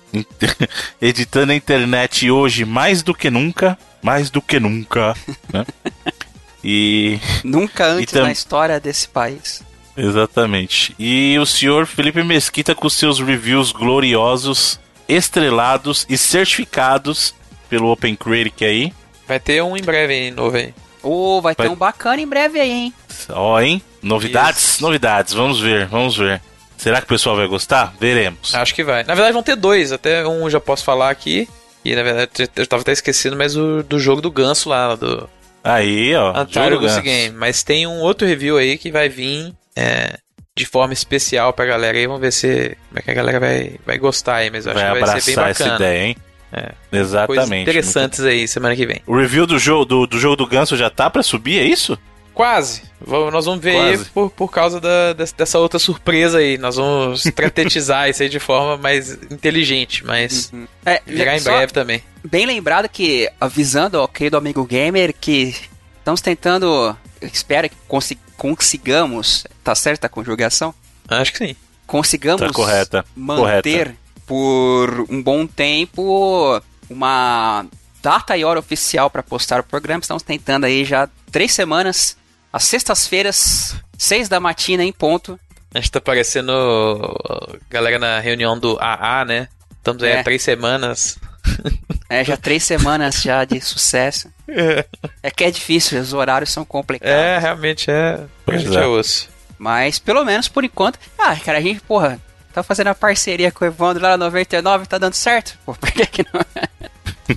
[1.00, 3.78] editando a internet hoje mais do que nunca.
[4.02, 5.14] Mais do que nunca.
[5.52, 5.66] né?
[6.64, 7.20] E.
[7.44, 8.22] Nunca antes tam...
[8.22, 9.62] na história desse país.
[9.96, 10.94] Exatamente.
[10.98, 17.34] E o senhor Felipe Mesquita com seus reviews gloriosos, estrelados e certificados
[17.68, 18.92] pelo Open Critic aí.
[19.28, 20.74] Vai ter um em breve aí, novo aí.
[21.02, 22.94] Ô, oh, vai, vai, ter um bacana em breve aí, hein?
[23.28, 23.82] Ó, hein?
[24.02, 24.62] Novidades?
[24.62, 24.82] Isso.
[24.82, 26.40] Novidades, vamos ver, vamos ver.
[26.78, 27.94] Será que o pessoal vai gostar?
[28.00, 28.54] Veremos.
[28.54, 29.04] Acho que vai.
[29.04, 31.46] Na verdade vão ter dois, até um já posso falar aqui.
[31.84, 35.28] E na verdade eu tava até esquecendo, mas o do jogo do ganso lá, do.
[35.62, 36.32] Aí, ó.
[36.34, 37.36] Antares Game.
[37.36, 40.18] Mas tem um outro review aí que vai vir é,
[40.56, 42.06] de forma especial pra galera aí.
[42.06, 44.80] Vamos ver se como é que a galera vai, vai gostar aí, mas eu acho
[44.80, 45.50] vai que vai ser bem bacana.
[45.50, 46.16] essa ideia, hein?
[46.52, 46.72] É.
[46.90, 47.26] Exatamente.
[47.26, 48.32] Coisas interessantes muito...
[48.32, 49.02] aí semana que vem.
[49.06, 51.98] O review do jogo do, do jogo do Ganso já tá para subir, é isso?
[52.32, 52.82] Quase.
[53.04, 54.02] Nós vamos ver Quase.
[54.04, 56.56] aí por, por causa da, dessa outra surpresa aí.
[56.56, 60.66] Nós vamos estrategizar isso aí de forma mais inteligente, mas uhum.
[60.86, 62.02] é, virá em breve também.
[62.24, 65.54] Bem lembrado que, avisando ao querido amigo gamer, que
[65.98, 66.96] estamos tentando.
[67.20, 70.72] Espero que consiga consigamos, tá certa a conjugação?
[71.08, 71.56] Acho que sim.
[71.86, 73.04] Consigamos tá correta.
[73.16, 73.96] manter correta.
[74.28, 77.64] Por um bom tempo uma
[78.02, 80.00] data e hora oficial para postar o programa.
[80.00, 82.16] Estamos tentando aí já três semanas,
[82.52, 85.40] às sextas-feiras, seis da matina em ponto.
[85.74, 86.52] A gente tá parecendo
[87.68, 89.48] galera na reunião do AA, né?
[89.78, 90.20] Estamos aí é.
[90.20, 91.18] há três semanas.
[92.10, 94.32] É, já três semanas já de sucesso.
[94.48, 94.82] É.
[95.24, 97.14] é que é difícil, os horários são complicados.
[97.14, 98.24] É, realmente é.
[98.46, 98.80] A gente é.
[98.80, 99.28] é osso.
[99.58, 100.98] Mas pelo menos por enquanto.
[101.18, 102.18] Ah, cara, a gente, porra,
[102.52, 105.58] tá fazendo a parceria com o Evandro lá na 99, tá dando certo?
[105.64, 107.36] Pô, por que, que não?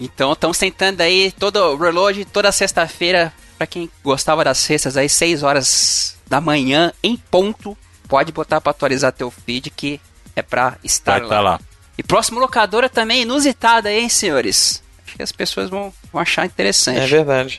[0.00, 3.32] então estamos tentando aí todo o reload toda sexta-feira.
[3.56, 7.76] Pra quem gostava das sextas aí, 6 horas da manhã em ponto.
[8.08, 10.00] Pode botar pra atualizar teu feed que
[10.34, 11.28] é pra estar Vai lá.
[11.28, 11.60] Tá lá.
[11.96, 14.82] E próximo locadora também inusitada, hein, senhores?
[15.06, 16.98] Acho que as pessoas vão, vão achar interessante.
[16.98, 17.58] É verdade.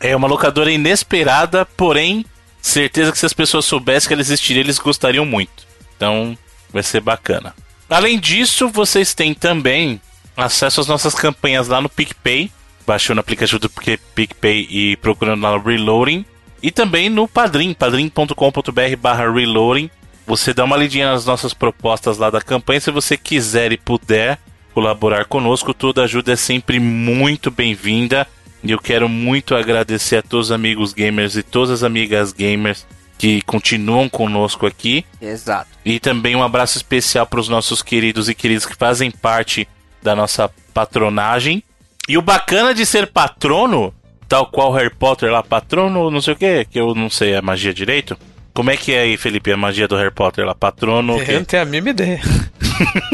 [0.00, 0.10] É.
[0.10, 2.24] é uma locadora inesperada, porém,
[2.60, 5.69] certeza que se as pessoas soubessem que ela existiria, eles gostariam muito.
[6.00, 6.34] Então,
[6.72, 7.54] vai ser bacana.
[7.90, 10.00] Além disso, vocês têm também
[10.34, 12.50] acesso às nossas campanhas lá no PicPay,
[12.86, 16.24] baixando o aplicativo do PicPay e procurando lá no Reloading.
[16.62, 19.90] E também no Padrim, padrim.com.br barra Reloading
[20.30, 22.80] você dá uma lidinha nas nossas propostas lá da campanha.
[22.80, 24.38] Se você quiser e puder
[24.72, 28.24] colaborar conosco, toda ajuda é sempre muito bem-vinda.
[28.62, 32.86] E eu quero muito agradecer a todos os amigos gamers e todas as amigas gamers
[33.20, 35.04] que continuam conosco aqui.
[35.20, 35.68] Exato.
[35.84, 39.68] E também um abraço especial para os nossos queridos e queridas que fazem parte
[40.02, 41.62] da nossa patronagem.
[42.08, 43.92] E o bacana de ser patrono,
[44.26, 47.42] tal qual Harry Potter lá, patrono, não sei o que, que eu não sei a
[47.42, 48.16] magia direito.
[48.54, 50.54] Como é que é aí, Felipe, a magia do Harry Potter lá?
[50.54, 51.18] Patrono.
[51.20, 52.22] Eu não tenho a mínima ideia.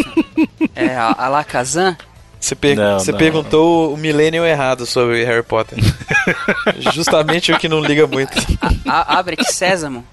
[0.77, 1.97] é a Alakazam?
[2.39, 3.19] Você, per não, você não.
[3.19, 5.79] perguntou o milênio errado sobre Harry Potter.
[6.93, 8.33] Justamente o que não liga muito.
[8.87, 10.05] A, abre que Sésamo.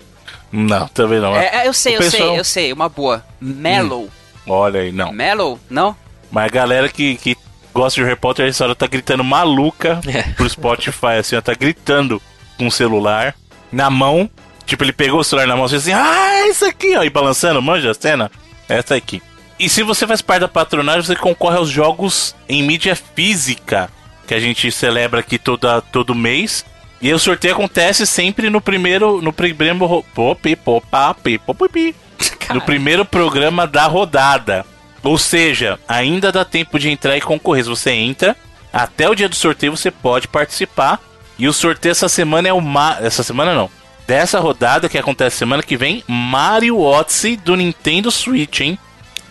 [0.51, 1.35] Não, também não.
[1.35, 2.29] É, é eu sei, o eu pessoal...
[2.29, 2.73] sei, eu sei.
[2.73, 3.23] Uma boa.
[3.39, 4.05] Mellow.
[4.05, 4.09] Hum.
[4.51, 5.11] Olha aí, não.
[5.11, 5.59] Mellow?
[5.69, 5.95] Não?
[6.31, 7.37] Mas a galera que, que
[7.73, 10.23] gosta de Harry Potter, essa hora tá gritando maluca é.
[10.33, 12.21] pro Spotify, assim, ela tá gritando
[12.57, 13.35] com o celular
[13.71, 14.29] na mão
[14.65, 17.09] Tipo, ele pegou o celular na mão e disse assim, ah, isso aqui, ó, e
[17.09, 18.31] balançando, manja a cena?
[18.67, 19.21] Essa aqui.
[19.63, 23.89] E se você faz parte da patronagem, você concorre aos jogos em mídia física,
[24.27, 26.65] que a gente celebra aqui toda, todo mês.
[27.01, 29.21] E o sorteio acontece sempre no primeiro.
[29.21, 30.03] No primeiro.
[30.13, 31.95] Popi, popa, popi,
[32.53, 34.65] no primeiro programa da rodada.
[35.01, 37.63] Ou seja, ainda dá tempo de entrar e concorrer.
[37.63, 38.35] Se você entra,
[38.73, 40.99] até o dia do sorteio você pode participar.
[41.39, 42.59] E o sorteio essa semana é o.
[42.59, 43.69] Ma essa semana não.
[44.05, 48.77] Dessa rodada que acontece semana que vem, Mario Odyssey do Nintendo Switch, hein?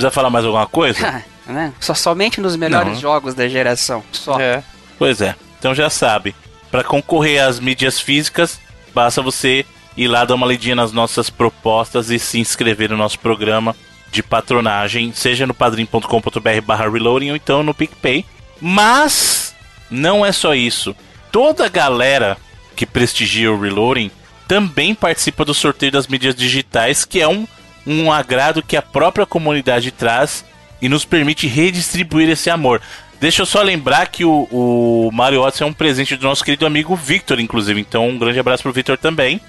[0.03, 1.22] Precisa falar mais alguma coisa?
[1.46, 1.72] né?
[1.78, 3.00] Só somente nos melhores não.
[3.00, 4.03] jogos da geração.
[4.11, 4.40] Só.
[4.40, 4.62] É.
[4.98, 5.36] Pois é.
[5.59, 6.34] Então já sabe.
[6.72, 8.59] Para concorrer às mídias físicas,
[8.92, 9.64] basta você
[9.96, 13.76] ir lá dar uma lidinha nas nossas propostas e se inscrever no nosso programa
[14.11, 18.24] de patronagem, seja no padrim.com.br barra reloading ou então no PicPay.
[18.61, 19.55] Mas
[19.88, 20.96] não é só isso.
[21.30, 22.36] Toda a galera
[22.74, 24.11] que prestigia o Reloading
[24.48, 27.46] também participa do sorteio das mídias digitais, que é um,
[27.86, 30.44] um agrado que a própria comunidade traz
[30.80, 32.80] e nos permite redistribuir esse amor.
[33.20, 36.66] Deixa eu só lembrar que o, o Mario Odyssey é um presente do nosso querido
[36.66, 37.80] amigo Victor, inclusive.
[37.80, 39.40] Então, um grande abraço pro Victor também.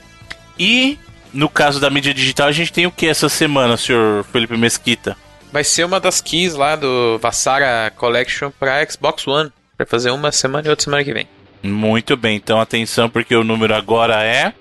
[0.59, 0.99] E
[1.33, 5.17] no caso da mídia digital, a gente tem o que essa semana, senhor Felipe Mesquita?
[5.51, 9.51] Vai ser uma das keys lá do Vassara Collection para Xbox One.
[9.77, 11.27] Vai fazer uma semana e outra semana que vem.
[11.63, 14.53] Muito bem, então atenção, porque o número agora é.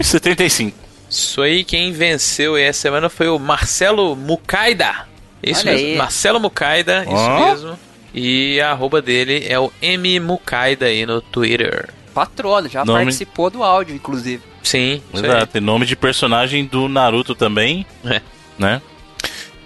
[0.00, 0.89] 75.
[1.10, 5.08] Isso aí, quem venceu essa semana foi o Marcelo Mucaida.
[5.42, 5.96] Isso Olha mesmo, aí.
[5.96, 7.14] Marcelo Mucaida, oh.
[7.14, 7.78] isso mesmo.
[8.14, 11.88] E a arroba dele é o M Mucaida aí no Twitter.
[12.14, 13.00] Patrono, já nome...
[13.00, 14.42] participou do áudio, inclusive.
[14.62, 15.46] Sim, exato.
[15.48, 18.20] Tem nome de personagem do Naruto também, é.
[18.56, 18.80] né?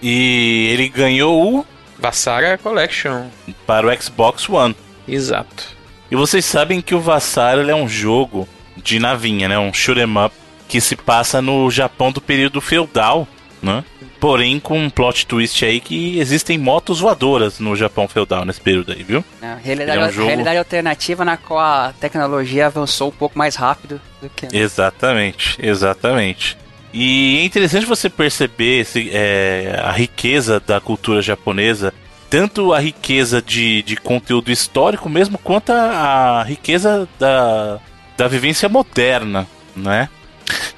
[0.03, 1.67] E ele ganhou o
[1.99, 3.27] Vassara Collection
[3.67, 4.75] para o Xbox One.
[5.07, 5.75] Exato.
[6.11, 9.59] E vocês sabem que o Vassara é um jogo de navinha, né?
[9.59, 10.35] Um shoot 'em up
[10.75, 13.29] que se passa no Japão do período feudal,
[13.63, 13.85] né?
[14.19, 18.91] Porém, com um plot twist aí que existem motos voadoras no Japão feudal nesse período
[18.91, 19.25] aí, viu?
[19.41, 20.27] É, realidade, é um jogo...
[20.27, 24.49] realidade alternativa na qual a tecnologia avançou um pouco mais rápido do que.
[24.53, 26.59] Exatamente, exatamente.
[26.93, 31.95] E é interessante você perceber esse, é, a riqueza da cultura japonesa,
[32.29, 37.79] tanto a riqueza de, de conteúdo histórico mesmo, quanto a, a riqueza da,
[38.17, 39.47] da vivência moderna,
[39.77, 40.09] né?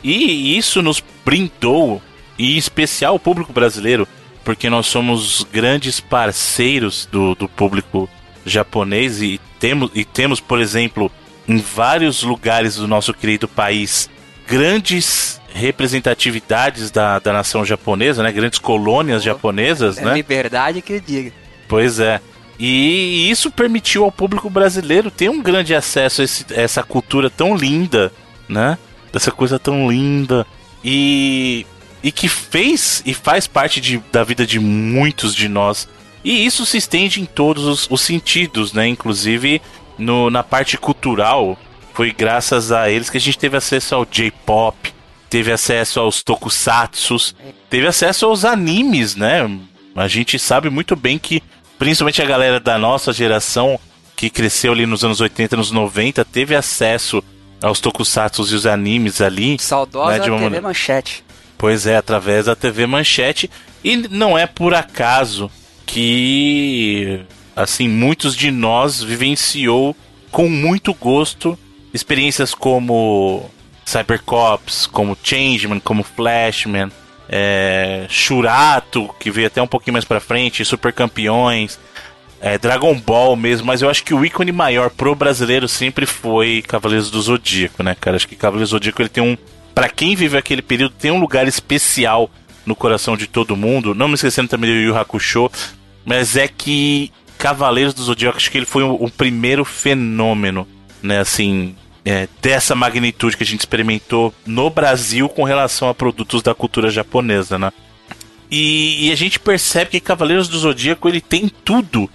[0.07, 2.01] E isso nos brindou
[2.39, 4.07] e em especial o público brasileiro,
[4.45, 8.09] porque nós somos grandes parceiros do, do público
[8.45, 11.11] japonês e temos, e temos, por exemplo,
[11.49, 14.09] em vários lugares do nosso querido país,
[14.47, 18.31] grandes representatividades da, da nação japonesa, né?
[18.31, 20.15] Grandes colônias oh, japonesas, é né?
[20.15, 21.33] Liberdade que diga.
[21.67, 22.21] Pois é.
[22.61, 27.29] E isso permitiu ao público brasileiro ter um grande acesso a, esse, a essa cultura
[27.29, 28.13] tão linda,
[28.49, 28.79] né?
[29.17, 30.47] Dessa coisa tão linda.
[30.85, 31.65] E
[32.03, 35.89] e que fez e faz parte de, da vida de muitos de nós.
[36.23, 38.87] E isso se estende em todos os, os sentidos, né?
[38.87, 39.61] Inclusive
[39.99, 41.59] no, na parte cultural,
[41.95, 44.95] foi graças a eles que a gente teve acesso ao J-pop,
[45.31, 47.35] teve acesso aos tokusatsus,
[47.69, 49.51] teve acesso aos animes, né?
[49.97, 51.43] A gente sabe muito bem que,
[51.79, 53.81] principalmente a galera da nossa geração,
[54.15, 57.21] que cresceu ali nos anos 80, nos 90, teve acesso
[57.63, 59.57] aos tokusatsus e os animes ali.
[59.59, 60.67] Saudosa né, de uma TV maneira...
[60.67, 61.25] Manchete.
[61.59, 63.51] Pois é, através da TV Manchete.
[63.83, 65.51] E não é por acaso
[65.87, 67.21] que,
[67.55, 69.97] assim, muitos de nós vivenciou
[70.31, 71.59] com muito gosto
[71.95, 73.49] experiências como
[73.85, 76.91] Cybercops, como Changeman, como Flashman,
[77.29, 81.79] é, Shurato, que veio até um pouquinho mais pra frente, Super Campeões,
[82.41, 86.63] é, Dragon Ball mesmo, mas eu acho que o ícone maior pro brasileiro sempre foi
[86.67, 88.17] Cavaleiros do Zodíaco, né, cara?
[88.17, 89.37] Acho que Cavaleiros do Zodíaco ele tem um
[89.75, 92.31] para quem vive aquele período, tem um lugar especial
[92.65, 93.95] no coração de todo mundo.
[93.95, 95.51] Não me esquecendo também do Yu Hakusho,
[96.05, 100.67] mas é que Cavaleiros do Zodíaco, acho que ele foi o, o primeiro fenômeno,
[101.03, 101.77] né, assim,
[102.07, 106.89] é, dessa magnitude que a gente experimentou no Brasil com relação a produtos da cultura
[106.89, 107.71] japonesa, né?
[108.51, 112.09] E, e, a gente percebe que Cavaleiros do Zodíaco ele tem tudo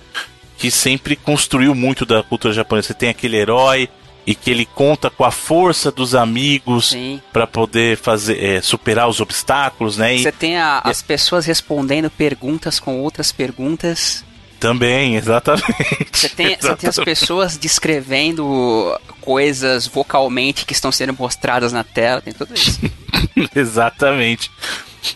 [0.57, 2.89] que sempre construiu muito da cultura japonesa.
[2.89, 3.89] Você tem aquele herói,
[4.25, 6.95] e que ele conta com a força dos amigos
[7.33, 10.17] para poder fazer é, superar os obstáculos, né?
[10.17, 14.23] Você tem a, as pessoas respondendo perguntas com outras perguntas.
[14.61, 16.07] Também, exatamente.
[16.11, 16.61] Você tem, exatamente.
[16.61, 22.53] Você tem as pessoas descrevendo coisas vocalmente que estão sendo mostradas na tela, tem tudo
[22.53, 22.79] isso.
[23.53, 24.49] exatamente.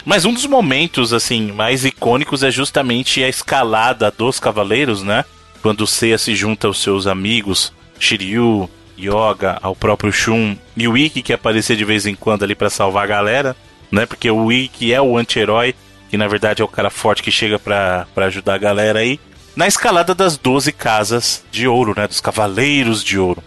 [0.03, 5.23] Mas um dos momentos assim mais icônicos é justamente a escalada dos cavaleiros, né?
[5.61, 10.97] Quando o Seiya se junta aos seus amigos, Shiryu, Yoga, ao próprio Shun e o
[10.97, 13.55] Ikki que aparecia de vez em quando ali para salvar a galera,
[13.91, 14.07] né?
[14.07, 15.75] Porque o Ikki é o anti-herói
[16.09, 19.19] que na verdade é o cara forte que chega pra ajudar a galera aí,
[19.55, 22.07] na escalada das 12 casas de ouro, né?
[22.07, 23.43] Dos cavaleiros de ouro.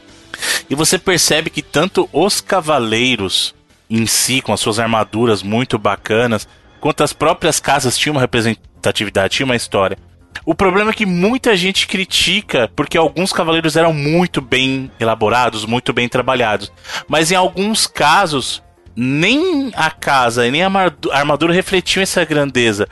[0.71, 3.55] E você percebe que tanto os cavaleiros
[3.91, 6.49] em si, com as suas armaduras muito bacanas,
[6.81, 9.99] quanto as próprias casas tinham uma representatividade, tinham uma história.
[10.45, 15.93] O problema é que muita gente critica porque alguns cavaleiros eram muito bem elaborados, muito
[15.93, 16.71] bem trabalhados.
[17.07, 18.63] Mas em alguns casos,
[18.95, 20.71] nem a casa e nem a
[21.13, 22.89] armadura refletiam essa grandeza.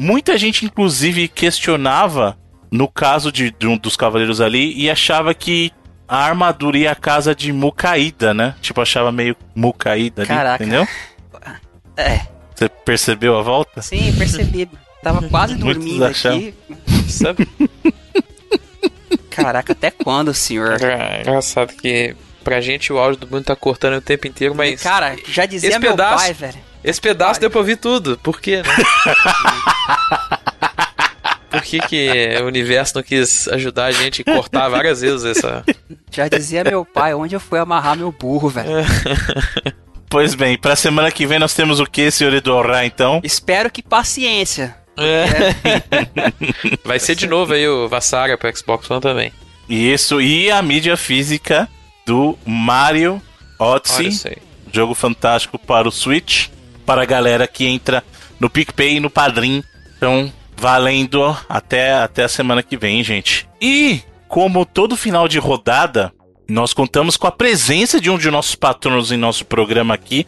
[0.00, 2.34] Muita gente, inclusive, questionava
[2.72, 5.70] no caso de, de um dos cavaleiros ali e achava que
[6.08, 8.54] a armadura e a casa de mucaída, né?
[8.62, 10.64] Tipo, achava meio mucaída ali, Caraca.
[10.64, 10.88] entendeu?
[11.94, 12.22] É.
[12.54, 13.82] Você percebeu a volta?
[13.82, 14.70] Sim, percebi.
[15.02, 16.54] Tava quase dormindo aqui.
[17.06, 17.46] Sabe?
[19.28, 20.82] Caraca, até quando, senhor?
[20.82, 24.82] É, engraçado que pra gente o áudio do mundo tá cortando o tempo inteiro, mas.
[24.82, 26.69] Cara, já dizia meu pedaço, pai, velho.
[26.82, 27.40] Esse pedaço pai.
[27.40, 28.18] deu pra ouvir tudo.
[28.18, 28.68] Por quê, né?
[31.50, 35.64] Por que, que o universo não quis ajudar a gente a cortar várias vezes essa.
[36.10, 38.70] Já dizia meu pai, onde eu fui amarrar meu burro, velho.
[40.08, 43.20] pois bem, pra semana que vem nós temos o que, senhor Edorá, então?
[43.24, 44.76] Espero que paciência.
[44.96, 45.26] É.
[46.86, 49.32] Vai ser de novo aí o Vassara pro Xbox One também.
[49.68, 51.68] Isso, e a mídia física
[52.06, 53.20] do Mario
[53.58, 54.38] Odyssey.
[54.72, 56.48] Jogo fantástico para o Switch.
[56.84, 58.02] Para a galera que entra
[58.38, 59.62] no PicPay e no Padrim.
[59.96, 63.48] Então, valendo até, até a semana que vem, gente.
[63.60, 66.12] E, como todo final de rodada,
[66.48, 70.26] nós contamos com a presença de um de nossos patronos em nosso programa aqui.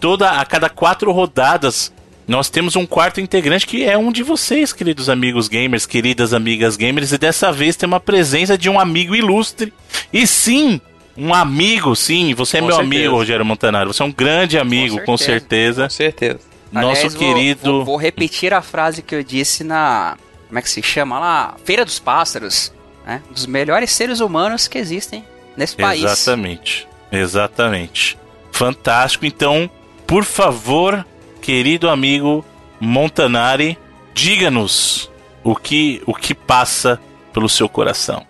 [0.00, 1.92] Toda a cada quatro rodadas
[2.30, 6.76] nós temos um quarto integrante que é um de vocês, queridos amigos gamers, queridas amigas
[6.76, 9.72] gamers, e dessa vez tem uma presença de um amigo ilustre.
[10.12, 10.80] E sim,
[11.20, 12.96] um amigo, sim, você é com meu certeza.
[12.96, 13.92] amigo, Rogério Montanaro.
[13.92, 15.82] Você é um grande amigo, com certeza.
[15.84, 16.40] Com certeza.
[16.72, 17.62] Nosso Aliás, querido.
[17.62, 20.16] Vou, vou, vou, repetir a frase que eu disse na.
[20.48, 21.56] Como é que se chama lá?
[21.64, 22.72] Feira dos Pássaros.
[23.04, 23.22] Né?
[23.30, 25.24] Dos melhores seres humanos que existem
[25.56, 26.02] nesse país.
[26.02, 26.88] Exatamente.
[27.12, 28.18] Exatamente.
[28.50, 29.26] Fantástico.
[29.26, 29.70] Então,
[30.06, 31.06] por favor,
[31.42, 32.44] querido amigo
[32.80, 33.78] Montanari,
[34.14, 35.10] diga-nos
[35.44, 36.98] o que, o que passa
[37.32, 38.29] pelo seu coração.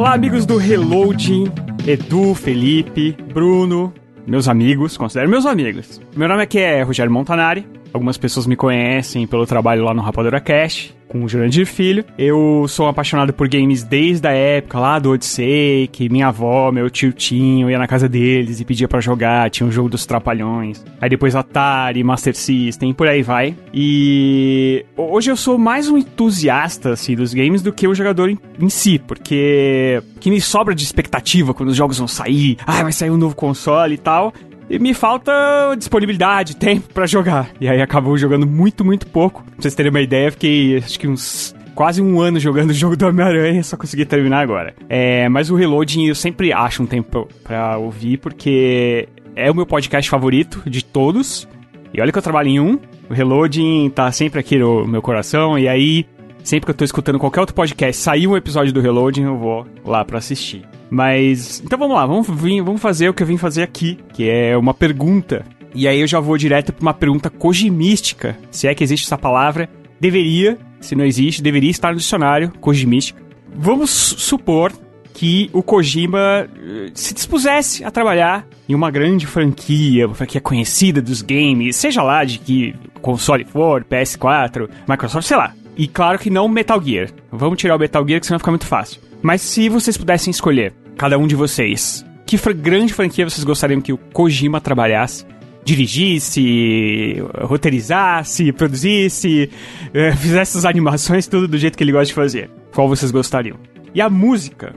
[0.00, 1.52] Olá, amigos do Reloading,
[1.86, 3.92] Edu, Felipe, Bruno,
[4.26, 6.00] meus amigos, considero meus amigos.
[6.16, 7.68] Meu nome aqui é Rogério Montanari.
[7.92, 12.04] Algumas pessoas me conhecem pelo trabalho lá no Rapadura Cash com o Jurandir Filho.
[12.16, 16.88] Eu sou apaixonado por games desde a época lá do Odyssey, que minha avó, meu
[16.88, 20.06] tio tinham, ia na casa deles e pedia para jogar, tinha o um jogo dos
[20.06, 20.84] Trapalhões.
[21.00, 23.56] Aí depois Atari, Master System, por aí vai.
[23.74, 28.38] E hoje eu sou mais um entusiasta assim dos games do que o jogador em,
[28.60, 32.92] em si, porque que me sobra de expectativa quando os jogos vão sair, ah, vai
[32.92, 34.32] sair um novo console e tal
[34.70, 35.32] e me falta
[35.76, 37.50] disponibilidade, tempo para jogar.
[37.60, 39.42] E aí acabou jogando muito, muito pouco.
[39.42, 42.96] Pra vocês terem uma ideia, fiquei acho que uns quase um ano jogando o jogo
[42.96, 44.74] do Homem-Aranha, só consegui terminar agora.
[44.88, 49.66] É, mas o Reloading eu sempre acho um tempo para ouvir, porque é o meu
[49.66, 51.48] podcast favorito de todos.
[51.92, 55.58] E olha que eu trabalho em um, o Reloading tá sempre aqui no meu coração,
[55.58, 56.06] e aí,
[56.42, 59.66] sempre que eu tô escutando qualquer outro podcast, sair um episódio do Reloading, eu vou
[59.84, 60.62] lá para assistir.
[60.90, 61.62] Mas.
[61.64, 64.74] Então vamos lá, vamos, vamos fazer o que eu vim fazer aqui, que é uma
[64.74, 65.44] pergunta.
[65.74, 69.18] E aí eu já vou direto para uma pergunta kojimística, se é que existe essa
[69.18, 69.68] palavra.
[70.00, 73.22] Deveria, se não existe, deveria estar no dicionário, kojimística.
[73.54, 74.72] Vamos supor
[75.12, 81.02] que o Kojima eh, se dispusesse a trabalhar em uma grande franquia, uma franquia conhecida
[81.02, 85.52] dos games, seja lá de que console for, PS4, Microsoft, sei lá.
[85.76, 87.10] E claro que não Metal Gear.
[87.30, 89.00] Vamos tirar o Metal Gear que senão fica muito fácil.
[89.22, 93.92] Mas se vocês pudessem escolher, cada um de vocês, que grande franquia vocês gostariam que
[93.92, 95.26] o Kojima trabalhasse?
[95.62, 99.50] dirigisse, roteirizasse, produzisse,
[99.92, 102.50] eh, fizesse as animações, tudo do jeito que ele gosta de fazer.
[102.74, 103.56] Qual vocês gostariam?
[103.94, 104.74] E a música?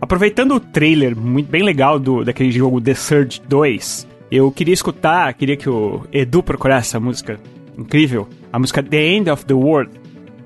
[0.00, 5.34] Aproveitando o trailer muito bem legal do daquele jogo The Surge 2, eu queria escutar,
[5.34, 7.38] queria que o Edu procurasse essa música
[7.76, 9.90] incrível, a música The End of the World,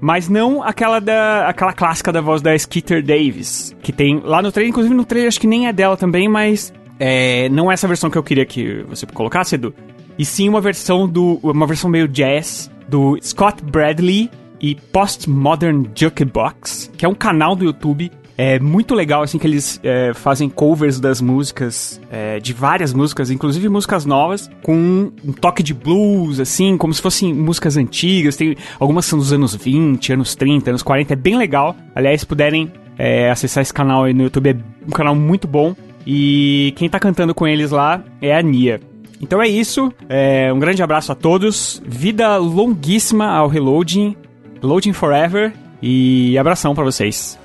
[0.04, 4.52] mas não aquela da aquela clássica da voz da Skeeter Davis, que tem lá no
[4.52, 7.88] trailer, inclusive no trailer acho que nem é dela também, mas é, não é essa
[7.88, 9.74] versão que eu queria que você colocasse, Edu.
[10.18, 14.30] E sim uma versão do uma versão meio jazz do Scott Bradley
[14.60, 19.80] e Postmodern Jukebox, que é um canal do YouTube é muito legal, assim, que eles
[19.82, 25.62] é, fazem covers das músicas, é, de várias músicas, inclusive músicas novas, com um toque
[25.62, 28.36] de blues, assim, como se fossem músicas antigas.
[28.36, 31.76] Tem, algumas são dos anos 20, anos 30, anos 40, é bem legal.
[31.94, 34.56] Aliás, se puderem é, acessar esse canal aí no YouTube, é
[34.86, 35.74] um canal muito bom.
[36.06, 38.80] E quem tá cantando com eles lá é a Nia.
[39.20, 39.92] Então é isso.
[40.08, 41.80] É, um grande abraço a todos.
[41.86, 44.16] Vida longuíssima ao Reloading.
[44.60, 45.52] Reloading Forever.
[45.80, 47.38] E abração para vocês.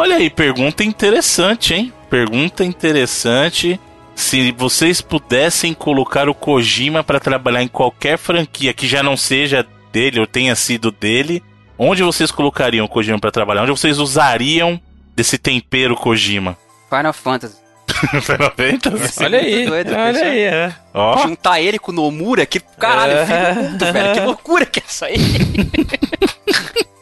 [0.00, 1.92] Olha aí, pergunta interessante, hein?
[2.08, 3.78] Pergunta interessante.
[4.14, 9.66] Se vocês pudessem colocar o Kojima para trabalhar em qualquer franquia que já não seja
[9.92, 11.42] dele ou tenha sido dele,
[11.78, 13.60] onde vocês colocariam o Kojima para trabalhar?
[13.64, 14.80] Onde vocês usariam
[15.14, 16.56] desse tempero Kojima?
[16.88, 17.56] Final Fantasy.
[18.22, 19.22] Final Fantasy?
[19.22, 20.30] Olha aí, doido, olha pessoal.
[20.30, 20.74] aí, é.
[20.94, 23.26] Ó, Juntar ele com o Nomura, que caralho, É.
[23.26, 24.14] filho do mundo, velho.
[24.14, 25.16] Que loucura que é isso aí.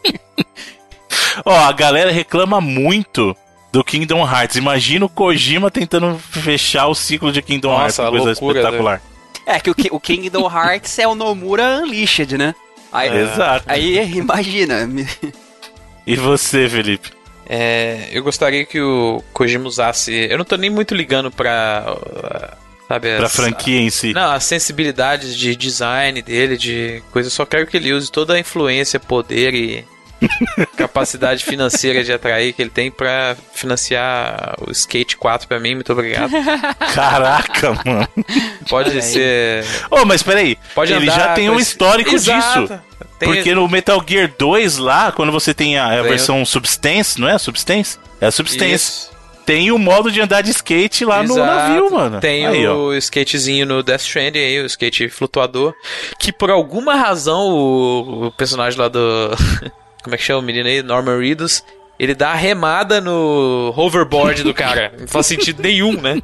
[1.45, 3.37] ó, a galera reclama muito
[3.73, 4.57] do Kingdom Hearts.
[4.57, 9.03] Imagina o Kojima tentando fechar o ciclo de Kingdom Nossa, Hearts, uma coisa loucura, espetacular.
[9.47, 12.55] É que o, o Kingdom Hearts é o Nomura Unleashed, né?
[12.93, 13.65] Aí, Exato.
[13.67, 14.89] aí imagina.
[16.07, 17.11] E você, Felipe?
[17.47, 20.13] É, eu gostaria que o Kojima usasse.
[20.31, 21.97] Eu não tô nem muito ligando pra.
[22.87, 24.15] Sabe, Pra as- franquia em si.
[24.15, 27.27] Não, as sensibilidades de design dele, de coisa.
[27.27, 29.85] Eu só quero que ele use toda a influência, poder e
[30.77, 35.75] capacidade financeira de atrair que ele tem pra financiar o Skate 4 pra mim.
[35.75, 36.31] Muito obrigado.
[36.95, 38.09] Caraca, mano.
[38.69, 39.65] Pode Olha ser.
[39.91, 40.59] Ô, mas peraí.
[40.75, 42.61] Pode Ele andar já tem um esse- histórico Exato.
[42.69, 42.81] disso.
[43.19, 47.29] Tem- Porque no Metal Gear 2 lá, quando você tem a, a versão Substance, não
[47.29, 47.37] é?
[47.39, 47.99] Substance?
[48.21, 48.75] É a Substance.
[48.75, 49.19] Isso.
[49.45, 51.47] Tem o modo de andar de skate lá no Exato.
[51.47, 52.21] navio, mano.
[52.21, 52.75] Tem Aí, ó.
[52.77, 55.73] o skatezinho no Death Stranding aí, o skate flutuador.
[56.19, 59.01] Que por alguma razão o, o personagem lá do.
[60.09, 60.83] Como é que chama o menino aí?
[60.83, 61.63] Norman Reedus.
[61.99, 64.93] Ele dá a remada no hoverboard do cara.
[64.99, 66.23] Não faz sentido nenhum, né?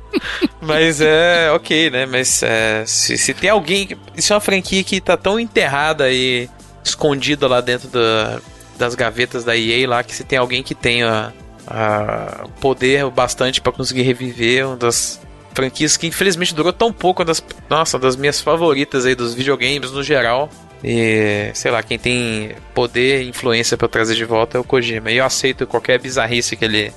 [0.62, 2.06] Mas é ok, né?
[2.06, 3.88] Mas é, se, se tem alguém.
[4.16, 6.48] Isso é uma franquia que tá tão enterrada e
[6.84, 8.40] escondida lá dentro da-
[8.78, 11.32] das gavetas da EA lá que se tem alguém que tenha
[11.66, 15.20] ah, poder bastante pra conseguir reviver uma das
[15.54, 19.90] franquias que infelizmente durou tão pouco, uma das, nossa, das minhas favoritas aí dos videogames
[19.92, 20.48] no geral.
[20.84, 25.10] E sei lá, quem tem poder e influência pra trazer de volta é o Kojima.
[25.10, 26.92] E eu aceito qualquer bizarrice que ele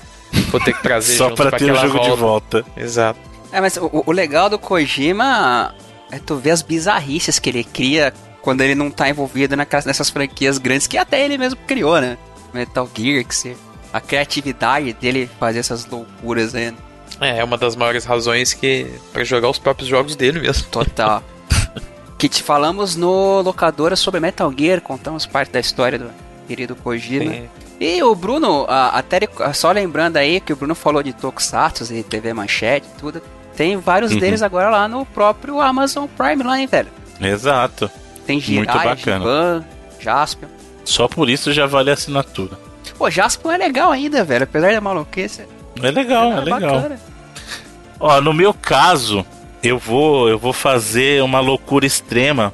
[0.52, 2.10] for ter que trazer Só junto pra pra ter o jogo volta.
[2.10, 2.66] de volta.
[2.76, 3.20] Exato.
[3.50, 5.74] É, mas o, o legal do Kojima
[6.12, 10.10] é tu ver as bizarrices que ele cria quando ele não tá envolvido naquelas, nessas
[10.10, 12.18] franquias grandes que até ele mesmo criou, né?
[12.54, 13.56] Metal Gear, que se,
[13.94, 16.78] a criatividade dele fazer essas loucuras aí, né?
[17.22, 20.68] É, é uma das maiores razões que para jogar os próprios jogos dele mesmo.
[20.70, 21.24] total.
[22.18, 26.09] que te falamos no locadora sobre Metal Gear, contamos parte da história do
[26.47, 27.32] querido Kojima.
[27.32, 27.49] Sim.
[27.80, 29.20] E o Bruno, a- até
[29.53, 33.22] só lembrando aí que o Bruno falou de Tokusatsu e TV Manchete e tudo.
[33.55, 34.20] Tem vários Uhum.
[34.20, 36.88] deles agora lá no próprio Amazon Prime lá, hein, velho.
[37.22, 37.89] Exato.
[38.26, 39.20] Tem Muito Jirai, bacana.
[39.20, 39.65] Giban,
[39.99, 40.47] Jaspion.
[40.84, 42.57] Só por isso já vale a assinatura.
[42.97, 44.43] Pô, Jaspion é legal ainda, velho.
[44.45, 45.43] Apesar da maluquice.
[45.82, 46.59] É legal, é, legal.
[46.61, 46.99] bacana.
[47.99, 49.26] Ó, no meu caso,
[49.64, 52.53] eu vou, eu vou fazer uma loucura extrema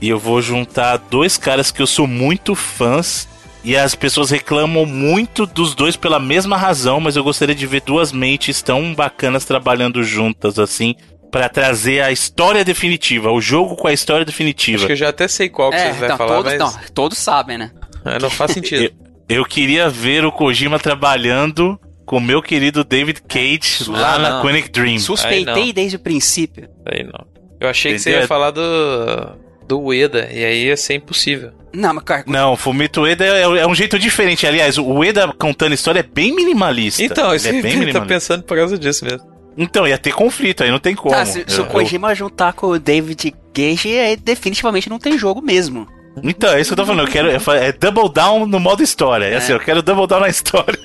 [0.00, 3.28] e eu vou juntar dois caras que eu sou muito fãs
[3.62, 7.80] e as pessoas reclamam muito dos dois pela mesma razão, mas eu gostaria de ver
[7.82, 10.94] duas mentes tão bacanas trabalhando juntas assim
[11.30, 14.86] pra trazer a história definitiva, o jogo com a história Acho definitiva.
[14.86, 16.80] que eu já até sei qual que É, vocês vão então, falar, todos, mas não,
[16.94, 17.70] todos sabem, né?
[18.04, 18.92] é, não faz sentido.
[19.26, 24.30] Eu queria ver o Kojima trabalhando com o meu querido David Cage lá Ah, na
[24.30, 24.42] não.
[24.42, 24.98] Quantic Dream.
[24.98, 26.68] Suspeitei desde o princípio.
[26.86, 27.26] Aí não.
[27.60, 28.22] Eu achei que você Entendeu?
[28.22, 31.50] ia falar do do Ueda e aí ia ser impossível.
[31.72, 34.46] Não, mas cara, Não, Fumito Ueda é, é um jeito diferente.
[34.46, 37.02] Aliás, o Ueda contando história é bem minimalista.
[37.02, 38.06] Então, isso é eu bem tá minimalista.
[38.06, 39.26] pensando por causa disso mesmo.
[39.56, 41.14] Então, ia ter conflito, aí não tem como.
[41.14, 45.16] tá, se, se o Eu- Kojima juntar com o David Cage, aí definitivamente não tem
[45.16, 45.88] jogo mesmo.
[46.16, 47.06] eu- Então, é isso que eu tô falando.
[47.06, 47.30] Eu quero.
[47.30, 49.24] É, é double down no modo história.
[49.24, 50.78] É, assim, eu quero double down na história.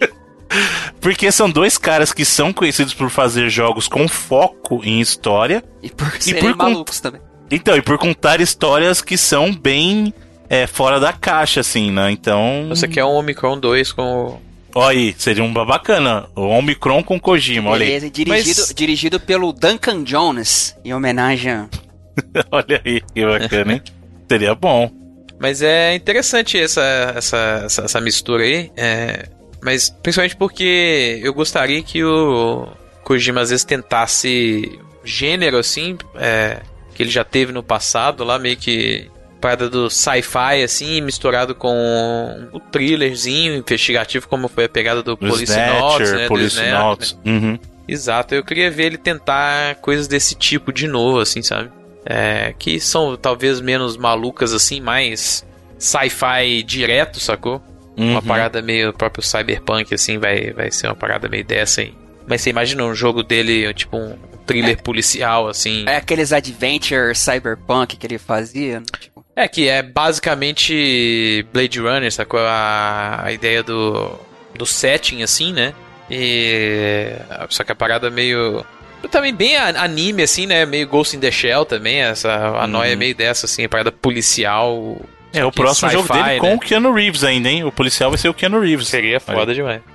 [0.99, 5.63] Porque são dois caras que são conhecidos por fazer jogos com foco em história.
[5.81, 7.21] E por serem por con- malucos também.
[7.51, 10.13] Então, e por contar histórias que são bem
[10.49, 12.11] é, fora da caixa, assim, né?
[12.11, 12.65] Então.
[12.69, 14.41] Você quer um Omicron 2 com o...
[14.75, 16.27] Olha aí, seria um bacana.
[16.35, 17.87] O Omicron com Kojima, olha aí.
[17.87, 21.67] Beleza, e dirigido, Mas- dirigido pelo Duncan Jones, em homenagem a...
[22.51, 23.81] Olha aí, que bacana, hein?
[24.29, 24.91] Seria bom.
[25.39, 26.81] Mas é interessante essa,
[27.15, 28.69] essa, essa, essa mistura aí.
[28.75, 29.29] é,
[29.61, 32.67] mas principalmente porque eu gostaria que o
[33.03, 36.61] Kojima às vezes tentasse gênero assim, é,
[36.93, 39.09] que ele já teve no passado, lá meio que
[39.39, 45.55] parada do sci-fi assim, misturado com o thrillerzinho investigativo, como foi a pegada do Police
[45.57, 46.27] Notes, né?
[46.27, 46.79] Police Snatcher, né?
[46.79, 47.17] Notes.
[47.25, 47.59] Uhum.
[47.87, 51.71] Exato, eu queria ver ele tentar coisas desse tipo de novo, assim, sabe?
[52.05, 55.45] É, que são talvez menos malucas, assim, mais
[55.77, 57.61] sci-fi direto, sacou?
[57.99, 58.21] Uma Uhum.
[58.25, 61.93] parada meio próprio cyberpunk, assim, vai, vai ser uma parada meio dessa aí.
[62.27, 64.15] Mas você imagina um jogo dele, tipo um
[64.45, 65.83] thriller policial, assim.
[65.87, 68.79] É aqueles adventure cyberpunk que ele fazia.
[68.79, 68.85] né?
[68.99, 72.39] Tipo, É, que é basicamente Blade Runner, sacou?
[72.39, 74.11] A, a ideia do,
[74.55, 75.73] do setting, assim, né?
[76.09, 77.11] E.
[77.49, 78.65] Só que a parada é meio.
[79.11, 80.65] Também bem anime, assim, né?
[80.65, 82.01] Meio Ghost in the Shell também.
[82.01, 84.99] Essa, a noia é meio dessa, assim, a parada policial.
[85.31, 86.55] É, o próximo jogo dele com né?
[86.55, 87.63] o Keanu Reeves ainda, hein?
[87.63, 88.87] O policial vai ser o Keanu Reeves.
[88.87, 89.81] Seria foda demais.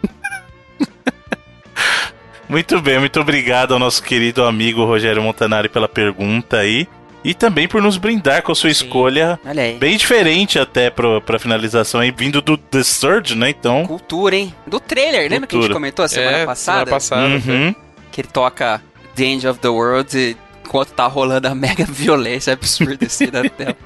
[2.49, 6.87] Muito bem, muito obrigado ao nosso querido amigo Rogério Montanari pela pergunta aí.
[7.25, 8.85] E também por nos brindar com a sua Sim.
[8.85, 9.79] escolha olha aí.
[9.79, 13.49] bem diferente até pro, pra finalização aí, vindo do The Surge, né?
[13.49, 13.87] Então.
[13.87, 14.55] Cultura, hein?
[14.67, 15.75] Do trailer, lembra que a gente Cultura.
[15.75, 16.81] comentou a semana é, passada?
[16.81, 17.23] Semana passada.
[17.51, 17.75] Uhum.
[18.13, 18.83] Que ele toca
[19.17, 20.37] The End of the World e-
[20.67, 23.77] enquanto tá rolando a mega violência absurda assim na tela.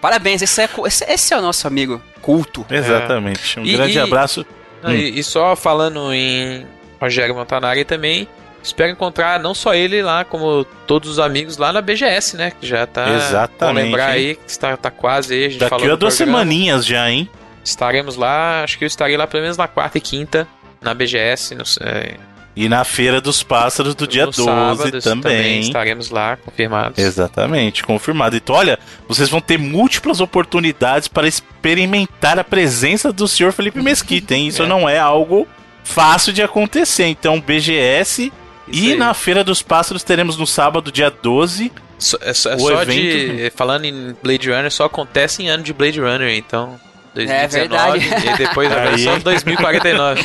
[0.00, 2.64] Parabéns, esse é, esse, esse é o nosso amigo culto.
[2.70, 3.58] Exatamente.
[3.58, 4.46] Um E- grande e- abraço.
[4.82, 6.64] Não, e, e só falando em
[7.00, 8.28] Rogério Montanari também,
[8.62, 12.52] espero encontrar não só ele lá, como todos os amigos lá na BGS, né?
[12.60, 13.08] Que já tá.
[13.10, 14.26] Exatamente, Vamos lembrar hein?
[14.28, 15.44] aí que está tá quase aí.
[15.46, 16.38] A gente Daqui falou a duas programa.
[16.38, 17.28] semaninhas já, hein?
[17.64, 20.46] Estaremos lá, acho que eu estarei lá pelo menos na quarta e quinta,
[20.80, 21.54] na BGS.
[21.56, 22.14] No, é,
[22.60, 25.60] E na Feira dos Pássaros do dia no 12 sábado também.
[25.60, 26.98] Estaremos lá, confirmados.
[26.98, 28.34] Exatamente, confirmado.
[28.36, 34.34] Então, olha, vocês vão ter múltiplas oportunidades para experimentar a presença do senhor Felipe Mesquita,
[34.34, 34.48] hein?
[34.48, 34.66] Isso É.
[34.66, 35.46] não é algo
[35.84, 37.06] fácil de acontecer.
[37.06, 38.32] Então, BGS
[38.66, 38.98] Isso e aí.
[38.98, 41.70] na Feira dos Pássaros teremos no sábado, dia 12.
[41.98, 43.50] Só, é só, é o só evento- de.
[43.54, 46.78] Falando em Blade Runner, só acontece em ano de Blade Runner, então.
[47.14, 48.26] 2019, verdade.
[48.26, 49.04] E depois Aí.
[49.04, 50.22] só 2049.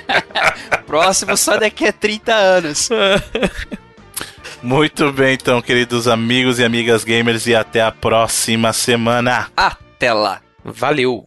[0.86, 2.88] Próximo só daqui a 30 anos.
[4.62, 9.48] Muito bem, então, queridos amigos e amigas gamers, e até a próxima semana.
[9.54, 10.40] Até lá.
[10.64, 11.22] Valeu!